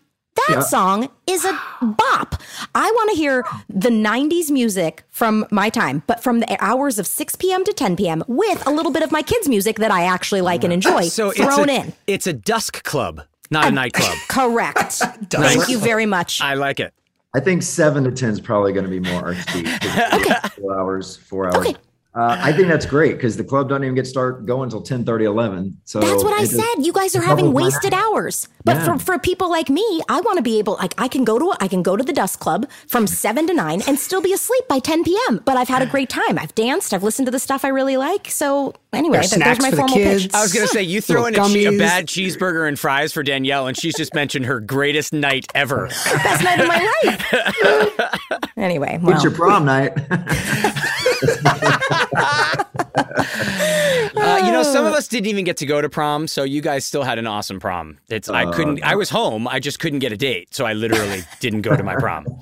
[0.48, 1.52] That song is a
[1.82, 2.42] bop.
[2.74, 7.06] I want to hear the 90s music from my time, but from the hours of
[7.08, 7.66] 6 p.m.
[7.66, 8.24] to 10 p.m.
[8.28, 11.32] with a little bit of my kids' music that I actually like and enjoy So
[11.32, 11.94] thrown it's a, in.
[12.08, 14.16] It's a dusk club, not a nightclub.
[14.28, 14.94] Correct.
[15.30, 16.42] Thank you very much.
[16.42, 16.94] I like it.
[17.36, 19.66] I think seven to ten is probably going to be more our speed.
[19.66, 21.68] 'cause it's Four hours, four hours.
[21.68, 21.76] Okay.
[22.20, 25.08] Uh, I think that's great because the club doesn't even get start going until 10,
[25.08, 25.78] 11.
[25.86, 26.86] So That's what I just- said.
[26.86, 28.02] You guys are having wasted night.
[28.04, 28.50] hours.
[28.66, 28.98] But Yeah.
[28.98, 31.54] for, for people like me, I want to be able like I can go to
[31.62, 34.68] I can go to the Dusk Club from 7 to 9 and still be asleep
[34.68, 35.42] by 10 p.m.
[35.46, 36.38] But I've had a great time.
[36.38, 38.30] I've danced, I've listened to the stuff I really like.
[38.30, 40.24] So anyway, There's th- there's snacks my for the kids.
[40.24, 40.34] pitch.
[40.36, 43.24] I was gonna say you throw in a, che- a bad cheeseburger and fries for
[43.24, 45.88] Danielle, and she's just mentioned her greatest night ever.
[46.06, 48.52] Best night of my life.
[48.58, 49.94] anyway, well, What's your prom night?
[54.16, 56.62] Uh, you know, some of us didn't even get to go to prom, so you
[56.62, 57.98] guys still had an awesome prom.
[58.10, 58.84] It's I couldn't.
[58.84, 59.48] I was home.
[59.48, 62.26] I just couldn't get a date, so I literally didn't go to my prom.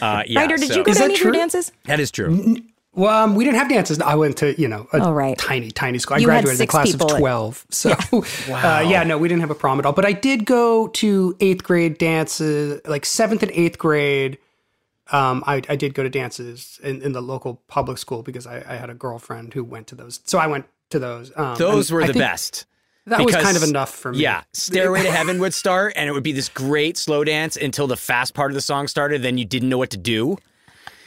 [0.00, 1.72] Uh, yeah, Ryder, did so- you go to that any of your dances?
[1.86, 2.56] That is true.
[2.94, 4.00] Well, um, we didn't have dances.
[4.00, 5.36] I went to, you know, a Oh, right.
[5.36, 6.16] tiny, tiny school.
[6.16, 7.66] I You graduated in a class people of at- 12.
[7.70, 7.90] So,
[8.52, 9.92] uh, yeah, no, we didn't have a prom at all.
[9.92, 14.38] But I did go to eighth grade dances, like seventh and eighth grade.
[15.10, 18.56] Um, I, I did go to dances in, in the local public school because I,
[18.68, 20.20] I had a girlfriend who went to those.
[20.24, 21.32] So I went to those.
[21.36, 22.66] Um, Those were I the best.
[23.06, 24.18] That was kind of enough for me.
[24.18, 27.86] Yeah, Stairway to Heaven would start, and it would be this great slow dance until
[27.86, 29.22] the fast part of the song started.
[29.22, 30.36] Then you didn't know what to do,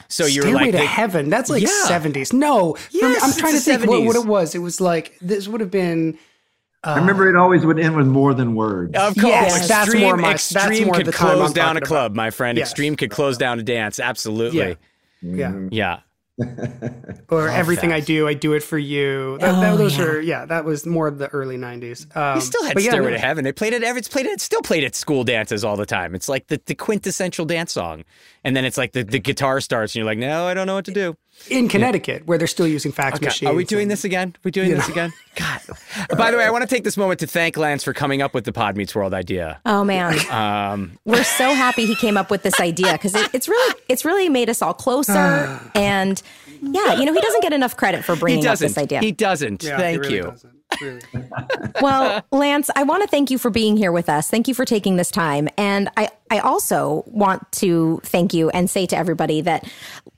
[0.07, 1.29] so you were Stairway like, to Heaven.
[1.29, 1.69] That's like Yeah.
[1.87, 2.33] 70s.
[2.33, 4.55] No, for me- I'm trying to think what, what it was.
[4.55, 6.17] It was like, this would have been.
[6.83, 8.93] I remember it always would end with more than words.
[8.97, 11.77] Of course, Yes, that's extreme, more my- that's extreme more could the close I'm down
[11.77, 12.15] a club, about.
[12.15, 12.57] my friend.
[12.57, 12.69] Yes.
[12.69, 13.99] Extreme could close down a dance.
[13.99, 14.77] Absolutely.
[15.21, 15.59] Yeah.
[15.69, 15.69] Yeah.
[15.71, 15.99] Yeah.
[17.29, 19.37] or everything I do, I do it for you.
[19.39, 20.03] That, that- Oh, those yeah.
[20.05, 22.07] are yeah, that was more of the early '90s.
[22.17, 23.43] Um, They still had but yeah, Stairway no, to Heaven.
[23.43, 23.83] They played it.
[23.83, 24.25] every- It's played.
[24.25, 26.15] It still played at school dances all the time.
[26.15, 28.03] It's like the, the quintessential dance song.
[28.43, 30.73] And then it's like the, the guitar starts, and you're like, no, I don't know
[30.75, 31.15] what to do.
[31.49, 33.51] In Connecticut where they're still using fax Okay, machines.
[33.51, 34.29] Are we doing and- this again?
[34.29, 35.11] Are we doing this again?
[35.35, 35.61] God.
[36.17, 38.33] By the way, I want to take this moment to thank Lance for coming up
[38.33, 39.59] with the Pod Meets World idea.
[39.65, 43.47] Oh man, Um, we're so happy he came up with this idea because it, it's
[43.47, 45.59] really it's really made us all closer.
[45.75, 46.21] and
[46.61, 48.99] yeah, you know, he doesn't get enough credit for bringing up this idea.
[48.99, 49.63] He doesn't.
[49.63, 50.23] Yeah, he thank really you.
[50.23, 50.53] doesn't.
[51.81, 54.29] Well, Lance, I want to thank you for being here with us.
[54.29, 55.49] Thank you for taking this time.
[55.57, 59.67] And I, I also want to thank you and say to everybody that,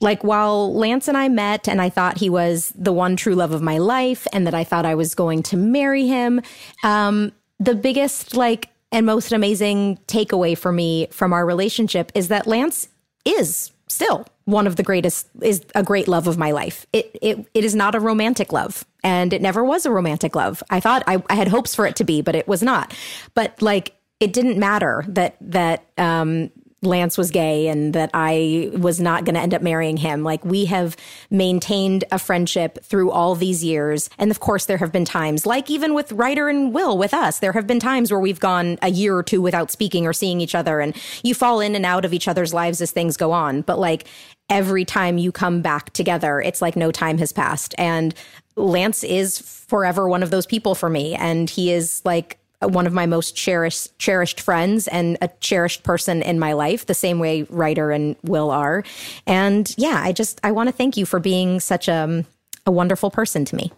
[0.01, 3.51] like, while Lance and I met and I thought he was the one true love
[3.51, 6.41] of my life and that I thought I was going to marry him,
[6.83, 12.45] um, the biggest, like, and most amazing takeaway for me from our relationship is that
[12.45, 12.89] Lance
[13.25, 16.85] is still one of the greatest is a great love of my life.
[16.91, 20.63] It it it is not a romantic love and it never was a romantic love.
[20.69, 22.93] I thought I, I had hopes for it to be, but it was not.
[23.33, 26.51] But like it didn't matter that that um
[26.83, 30.23] Lance was gay and that I was not going to end up marrying him.
[30.23, 30.95] Like we have
[31.29, 34.09] maintained a friendship through all these years.
[34.17, 37.39] And of course, there have been times, like even with Ryder and Will with us,
[37.39, 40.41] there have been times where we've gone a year or two without speaking or seeing
[40.41, 40.79] each other.
[40.79, 43.61] And you fall in and out of each other's lives as things go on.
[43.61, 44.07] But like
[44.49, 47.73] every time you come back together, it's like no time has passed.
[47.77, 48.13] And
[48.55, 51.15] Lance is forever one of those people for me.
[51.15, 56.21] And he is like, one of my most cherished cherished friends and a cherished person
[56.21, 58.83] in my life the same way Ryder and Will are
[59.25, 62.25] and yeah I just I want to thank you for being such a
[62.65, 63.71] a wonderful person to me.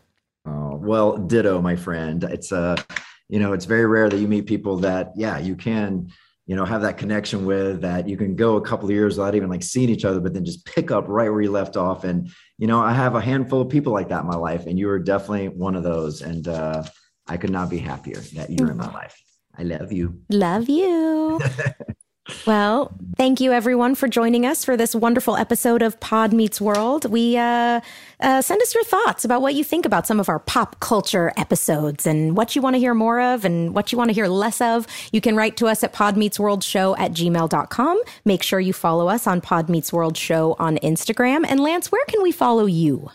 [0.45, 2.23] Oh, well, ditto, my friend.
[2.23, 2.75] It's uh,
[3.29, 6.11] you know, it's very rare that you meet people that, yeah, you can,
[6.45, 9.33] you know, have that connection with that you can go a couple of years without
[9.33, 12.03] even like seeing each other, but then just pick up right where you left off.
[12.03, 12.29] And,
[12.59, 14.89] you know, I have a handful of people like that in my life, and you
[14.89, 16.21] are definitely one of those.
[16.21, 16.83] And uh,
[17.27, 19.21] I could not be happier that you're in my life.
[19.57, 20.21] I love you.
[20.29, 21.39] Love you.
[22.47, 27.09] well, thank you everyone for joining us for this wonderful episode of Pod Meets World.
[27.09, 27.81] We uh,
[28.19, 31.31] uh, send us your thoughts about what you think about some of our pop culture
[31.37, 34.27] episodes and what you want to hear more of and what you want to hear
[34.27, 34.85] less of.
[35.11, 38.01] You can write to us at podmeetsworldshow at gmail.com.
[38.25, 41.45] Make sure you follow us on Pod Meets World Show on Instagram.
[41.47, 43.09] And Lance, where can we follow you?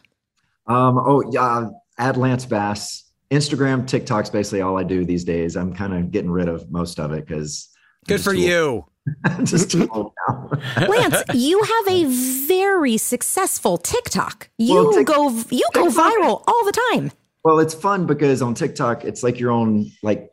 [0.66, 3.09] Um, oh, yeah, at Lance Bass.
[3.30, 5.56] Instagram, TikTok's basically all I do these days.
[5.56, 7.68] I'm kind of getting rid of most of it because
[8.06, 8.86] Good for you.
[9.44, 10.50] just too old now.
[10.88, 12.04] Lance, you have a
[12.46, 14.50] very successful TikTok.
[14.58, 17.12] You Well, Tik- go you go TikTok- viral all the time.
[17.44, 20.28] Well, it's fun because on TikTok, it's like your own like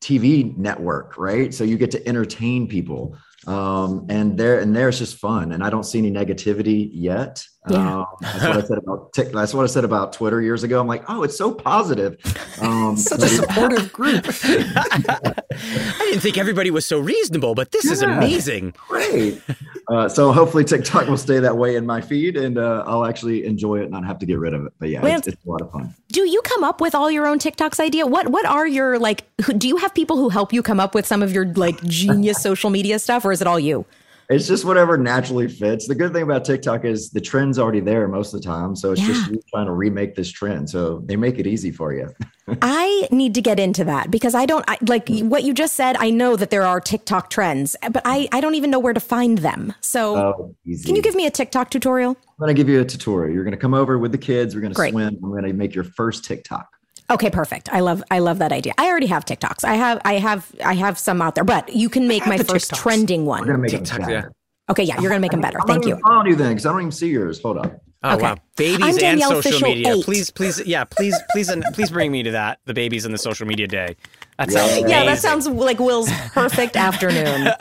[0.00, 1.52] TV network, right?
[1.52, 3.16] So you get to entertain people.
[3.46, 5.52] Um, and there and there it's just fun.
[5.52, 7.44] And I don't see any negativity yet.
[7.68, 7.98] Yeah.
[8.00, 9.32] Um, that's what I said about Tik.
[9.32, 10.80] That's what I said about Twitter years ago.
[10.80, 12.16] I'm like, oh, it's so positive.
[12.60, 14.24] Um, Such a supportive group.
[14.42, 18.74] I didn't think everybody was so reasonable, but this is amazing.
[18.88, 19.40] great.
[19.88, 23.46] Uh, so hopefully TikTok will stay that way in my feed, and uh, I'll actually
[23.46, 24.72] enjoy it and not have to get rid of it.
[24.78, 25.94] But yeah, it's, it's a lot of fun.
[26.12, 28.06] Do you come up with all your own TikToks idea?
[28.06, 30.94] What what are your like who- do you have people who help you come up
[30.94, 33.86] with some of your like genius social media stuff or is it all you?
[34.30, 35.88] It's just whatever naturally fits.
[35.88, 38.76] The good thing about TikTok is the trend's already there most of the time.
[38.76, 39.32] So it's just Yeah.
[39.32, 40.68] you trying to remake this trend.
[40.68, 42.10] So they make it easy for you.
[42.62, 45.24] I need to get into that because I don't I, like mm.
[45.24, 45.96] what you just said.
[45.98, 48.28] I know that there are TikTok trends, but I mm.
[48.32, 49.72] I don't even know where to find them.
[49.80, 50.54] So Oh,
[50.84, 52.10] can you give me a TikTok tutorial?
[52.10, 53.34] I'm going to give you a tutorial.
[53.34, 54.54] You're going to come over with the kids.
[54.54, 55.18] We're going to swim.
[55.22, 56.68] I'm going to make your first TikTok.
[57.10, 57.70] Okay, perfect.
[57.72, 58.74] I love I love that idea.
[58.76, 59.64] I already have TikToks.
[59.64, 62.70] I have I have I have some out there, but you can make my first
[62.70, 62.76] TikToks.
[62.82, 63.60] trending We're going to one.
[63.62, 64.12] make TikTok, it better.
[64.12, 64.24] yeah.
[64.70, 65.58] Okay, yeah, you're gonna make them better.
[65.66, 65.90] Thank not you.
[65.92, 67.40] even following you then because I don't even see yours.
[67.40, 67.80] Hold up.
[68.02, 68.22] Oh Okay.
[68.22, 69.94] wow, babies I'm and social Official media.
[69.94, 70.04] eight.
[70.04, 72.60] Please, please, yeah, please, please, and please bring me to that.
[72.66, 73.96] The babies and the social media day.
[74.38, 74.90] That sounds Yeah, amazing.
[74.90, 77.48] Yeah, that sounds like Will's perfect afternoon.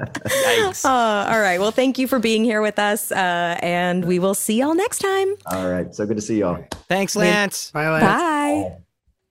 [0.00, 0.84] Yikes.
[0.84, 1.58] Uh, all right.
[1.60, 4.98] Well, thank you for being here with us, uh, and we will see y'all next
[4.98, 5.34] time.
[5.46, 5.94] All right.
[5.94, 6.64] So good to see y'all.
[6.88, 7.70] Thanks, Lance.
[7.72, 8.04] Bye, Lance.
[8.04, 8.76] Bye.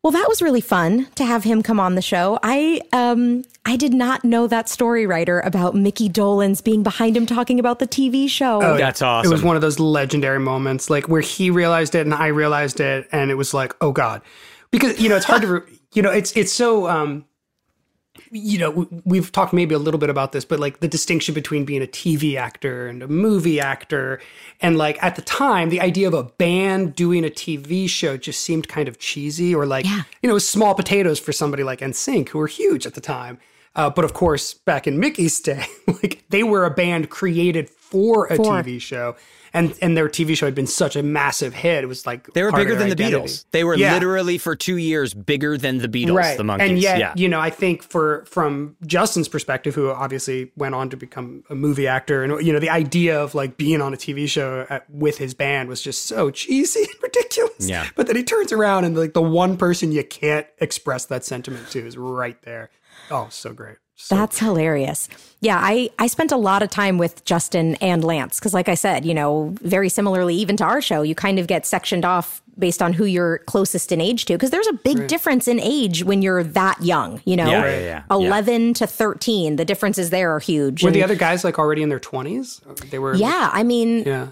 [0.03, 2.37] Well, that was really fun to have him come on the show.
[2.43, 7.25] I um I did not know that story Ryder about Micky Dolenz being behind him
[7.25, 8.61] talking about the TV show.
[8.61, 9.31] Oh, That's awesome.
[9.31, 12.79] It was one of those legendary moments, like where he realized it and I realized
[12.79, 14.21] it, and it was like, oh god,
[14.69, 17.25] because you know it's hard to, re- you know, it's it's so, um,
[18.37, 21.65] you know, we've talked maybe a little bit about this, but like the distinction between
[21.65, 24.19] being a TV actor and a movie actor,
[24.61, 28.41] and like at the time, the idea of a band doing a TV show just
[28.41, 30.03] seemed kind of cheesy, or like Yeah.
[30.21, 33.37] you know, small potatoes for somebody like NSYNC who were huge at the time.
[33.75, 38.25] Uh, but of course, back in Micky's day, like they were a band created for
[38.27, 39.15] a For- TV show,
[39.53, 41.83] and and their TV show had been such a massive hit.
[41.83, 43.17] It was like They were part of bigger their than the.
[43.17, 43.45] Beatles.
[43.51, 43.93] They were Yeah.
[43.93, 46.37] literally for two years bigger than the Beatles, right.
[46.37, 46.61] the Monkees.
[46.69, 47.13] And yet, yeah.
[47.15, 51.55] you know, I think for from Justin's perspective, who obviously went on to become a
[51.55, 54.89] movie actor, and you know, the idea of like being on a TV show at,
[54.89, 57.69] with his band was just so cheesy and ridiculous.
[57.69, 57.87] Yeah.
[57.95, 61.69] But then he turns around and like the one person you can't express that sentiment
[61.69, 62.71] to is right there.
[63.11, 63.77] Oh, so great.
[63.97, 65.07] So That's hilarious.
[65.39, 68.75] Yeah, I, I spent a lot of time with Justin and Lance because, like I
[68.75, 72.41] said, you know, very similarly, even to our show, you kind of get sectioned off
[72.59, 76.03] based on who you're closest in age to because there's a big difference in age
[76.03, 77.49] when you're that young, you know?
[77.49, 78.03] Yeah, yeah, yeah.
[78.11, 80.81] 11 to 13, the differences there are huge.
[80.83, 82.61] were And- the other guys like already in their twenties?
[82.89, 83.15] They were.
[83.15, 84.27] yeah, I mean, Yeah.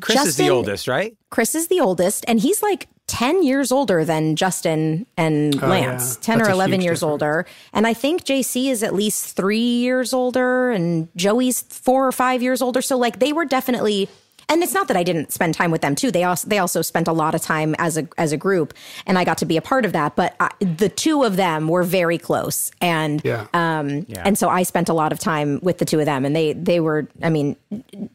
[0.00, 1.16] Chris is the oldest, right?
[1.30, 6.20] Chris is the oldest, and he's like 10 years older than Justin and Lance, yeah.
[6.22, 7.02] 10 That's or 11 years difference.
[7.12, 7.46] older.
[7.72, 12.42] And I think JC is at least three years older, and Joey's four or five
[12.42, 12.80] years older.
[12.80, 14.08] So, like, they were definitely.
[14.46, 16.10] And it's not that I didn't spend time with them too.
[16.10, 18.74] They also they also spent a lot of time as a as a group,
[19.06, 20.16] and I got to be a part of that.
[20.16, 23.46] But I, the two of them were very close, and Yeah.
[23.54, 24.22] um, Yeah.
[24.22, 26.52] and so I spent a lot of time with the two of them, and they
[26.52, 27.08] they were.
[27.22, 27.56] I mean,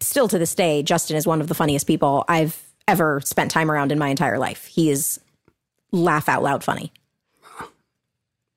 [0.02, 3.70] still to this day, Justin is one of the funniest people I've ever spent time
[3.70, 4.66] around in my entire life.
[4.66, 5.20] He is
[5.92, 6.92] laugh out loud funny.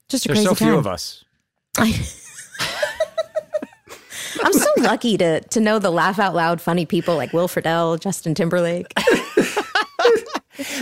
[0.09, 1.25] Just a There's crazy so few of us.
[4.45, 8.01] I'm so lucky to to know the laugh out loud funny people like Will Friedle,
[8.01, 8.93] Justin Timberlake.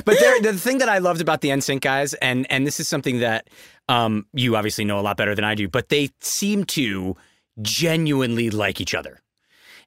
[0.04, 2.88] But there, the thing that I loved about the NSYNC guys, and and this is
[2.88, 3.48] something that
[3.88, 7.16] um, you obviously know a lot better than I do, but they seem to
[7.62, 9.20] genuinely like each other.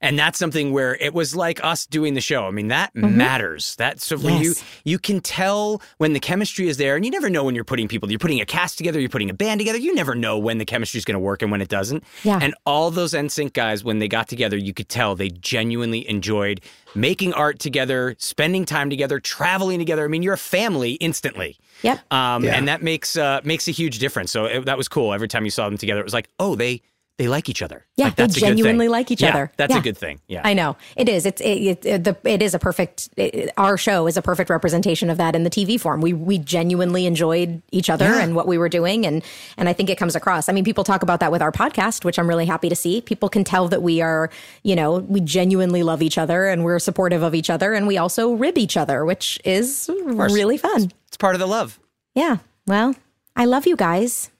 [0.03, 2.45] And that's something where it was like us doing the show.
[2.45, 3.75] I mean, that matters.
[3.77, 7.29] That so when you you can tell when the chemistry is there, and you never
[7.29, 8.11] know when you're putting people.
[8.11, 8.99] You're putting a cast together.
[8.99, 9.79] You're putting a band together.
[9.79, 12.03] You never know when the chemistry is going to work and when it doesn't.
[12.23, 12.37] Yeah.
[12.41, 16.59] And all those NSYNC guys, when they got together, you could tell they genuinely enjoyed
[16.95, 20.03] making art together, spending time together, traveling together.
[20.03, 21.57] I mean, you're a family instantly.
[21.81, 22.11] Yep.
[22.11, 22.55] Um, Yeah.
[22.55, 24.31] And that makes uh, makes a huge difference.
[24.31, 25.13] So it, that was cool.
[25.13, 26.81] Every time you saw them together, it was like, oh, they
[27.17, 27.85] they like each other.
[27.95, 29.51] Yeah, Like, they genuinely like each Yeah, other.
[29.55, 29.79] That's Yeah.
[29.79, 30.19] a good thing.
[30.27, 30.41] Yeah.
[30.43, 31.27] I know it is.
[31.27, 33.09] It's it, it, it, the, it is a perfect.
[33.17, 36.01] It, our show is a perfect representation of that in the TV form.
[36.01, 38.19] We we genuinely enjoyed each other Yeah.
[38.23, 39.23] and what we were doing, and
[39.57, 40.49] and I think it comes across.
[40.49, 42.99] I mean, people talk about that with our podcast, which I'm really happy to see.
[42.99, 44.31] People can tell that we are,
[44.63, 47.97] you know, we genuinely love each other and we're supportive of each other, and we
[47.97, 50.91] also rib each other, which is really fun.
[51.07, 51.79] it's part of the love.
[52.15, 52.37] Yeah.
[52.65, 52.95] Well,
[53.35, 54.31] I love you guys.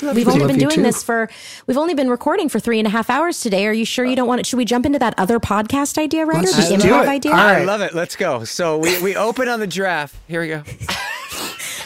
[0.00, 0.30] We've you.
[0.32, 0.82] only been doing too.
[0.82, 1.28] this for,
[1.66, 3.66] we've only been recording for three and a half hours today.
[3.66, 4.46] Are you sure you don't want it?
[4.46, 6.40] Should we jump into that other podcast idea, Ryder?
[6.40, 7.08] Let's The just do improv it.
[7.08, 7.32] idea?
[7.32, 7.94] All I love it.
[7.94, 8.44] Let's go.
[8.44, 10.18] So we, we open on the giraffe.
[10.28, 10.62] Here we go.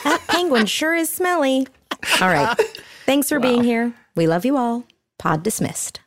[0.04, 1.66] That penguin sure is smelly.
[2.20, 2.56] All right.
[3.06, 3.92] Thanks for being here.
[4.14, 4.84] We love you all.
[5.18, 5.98] Pod dismissed.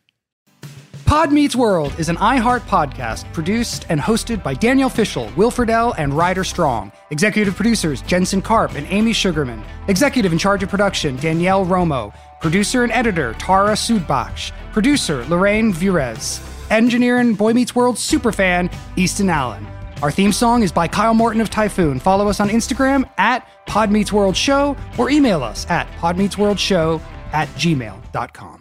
[1.10, 5.51] Pod Meets World is an iHeart podcast produced and hosted by Danielle Fishel, Will
[5.97, 6.91] and Ryder Strong.
[7.10, 9.64] Executive producers Jensen Karp and Amy Sugarman.
[9.88, 12.14] Executive in charge of production Danielle Romo.
[12.41, 14.51] Producer and editor Tara Sudbach.
[14.72, 16.41] Producer Lorraine Vurez.
[16.70, 19.66] Engineer and Boy Meets World superfan Easton Allen.
[20.03, 21.99] Our theme song is by Kyle Morton of Typhoon.
[21.99, 27.01] Follow us on Instagram at Pod Meets World Show or email us at podmeetsworldshow
[27.34, 28.59] at gmail.com.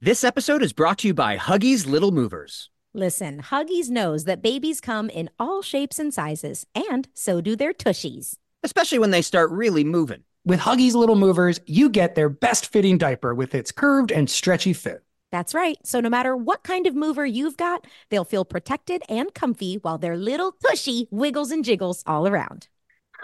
[0.00, 2.68] This episode is brought to you by Huggies Little Movers.
[2.92, 7.72] Listen, Huggies knows that babies come in all shapes and sizes, and so do their
[7.72, 8.36] tushies.
[8.62, 10.22] especially when they start really moving.
[10.44, 14.74] With Huggies Little Movers, you get their best fitting diaper with its curved and stretchy
[14.74, 15.02] fit.
[15.32, 15.78] That's right.
[15.82, 19.96] So no matter what kind of mover you've got, they'll feel protected and comfy while
[19.98, 22.68] their little tushy wiggles and jiggles all around.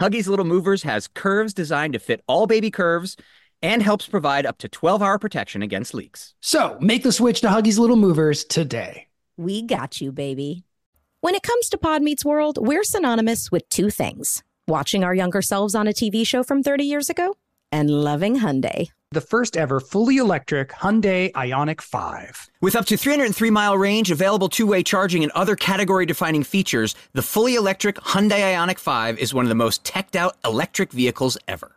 [0.01, 3.17] Huggies Little Movers has curves designed to fit all baby curves
[3.63, 6.35] and helps provide up to 12 hour protection against leaks.
[6.41, 9.09] So make the switch to Huggies Little Movers today.
[9.37, 10.65] We got you, baby.
[11.21, 15.43] When it comes to Pod Meets World, we're synonymous with two things watching our younger
[15.43, 17.35] selves on a TV show from 30 years ago
[17.71, 18.89] and loving Hyundai.
[19.11, 22.51] The first ever fully electric Hyundai Ioniq 5.
[22.61, 26.95] With up to 303 mile range, available two way charging, and other category defining features,
[27.13, 31.37] the fully electric Hyundai Ioniq 5 is one of the most teched out electric vehicles
[31.47, 31.77] ever.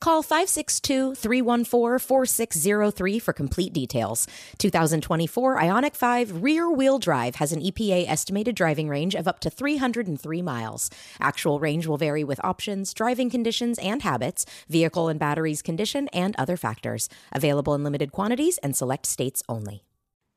[0.00, 4.26] Call 562 314 4603 for complete details.
[4.56, 9.50] 2024 Ioniq 5 rear wheel drive has an EPA estimated driving range of up to
[9.50, 10.88] 303 miles.
[11.20, 16.34] Actual range will vary with options, driving conditions and habits, vehicle and batteries condition, and
[16.36, 17.10] other factors.
[17.32, 19.84] Available in limited quantities and select states only.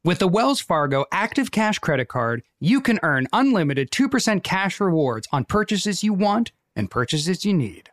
[0.04, 5.26] With the Wells Fargo Active Cash Credit Card, you can earn unlimited 2% cash rewards
[5.32, 7.93] on purchases you want and purchases you need.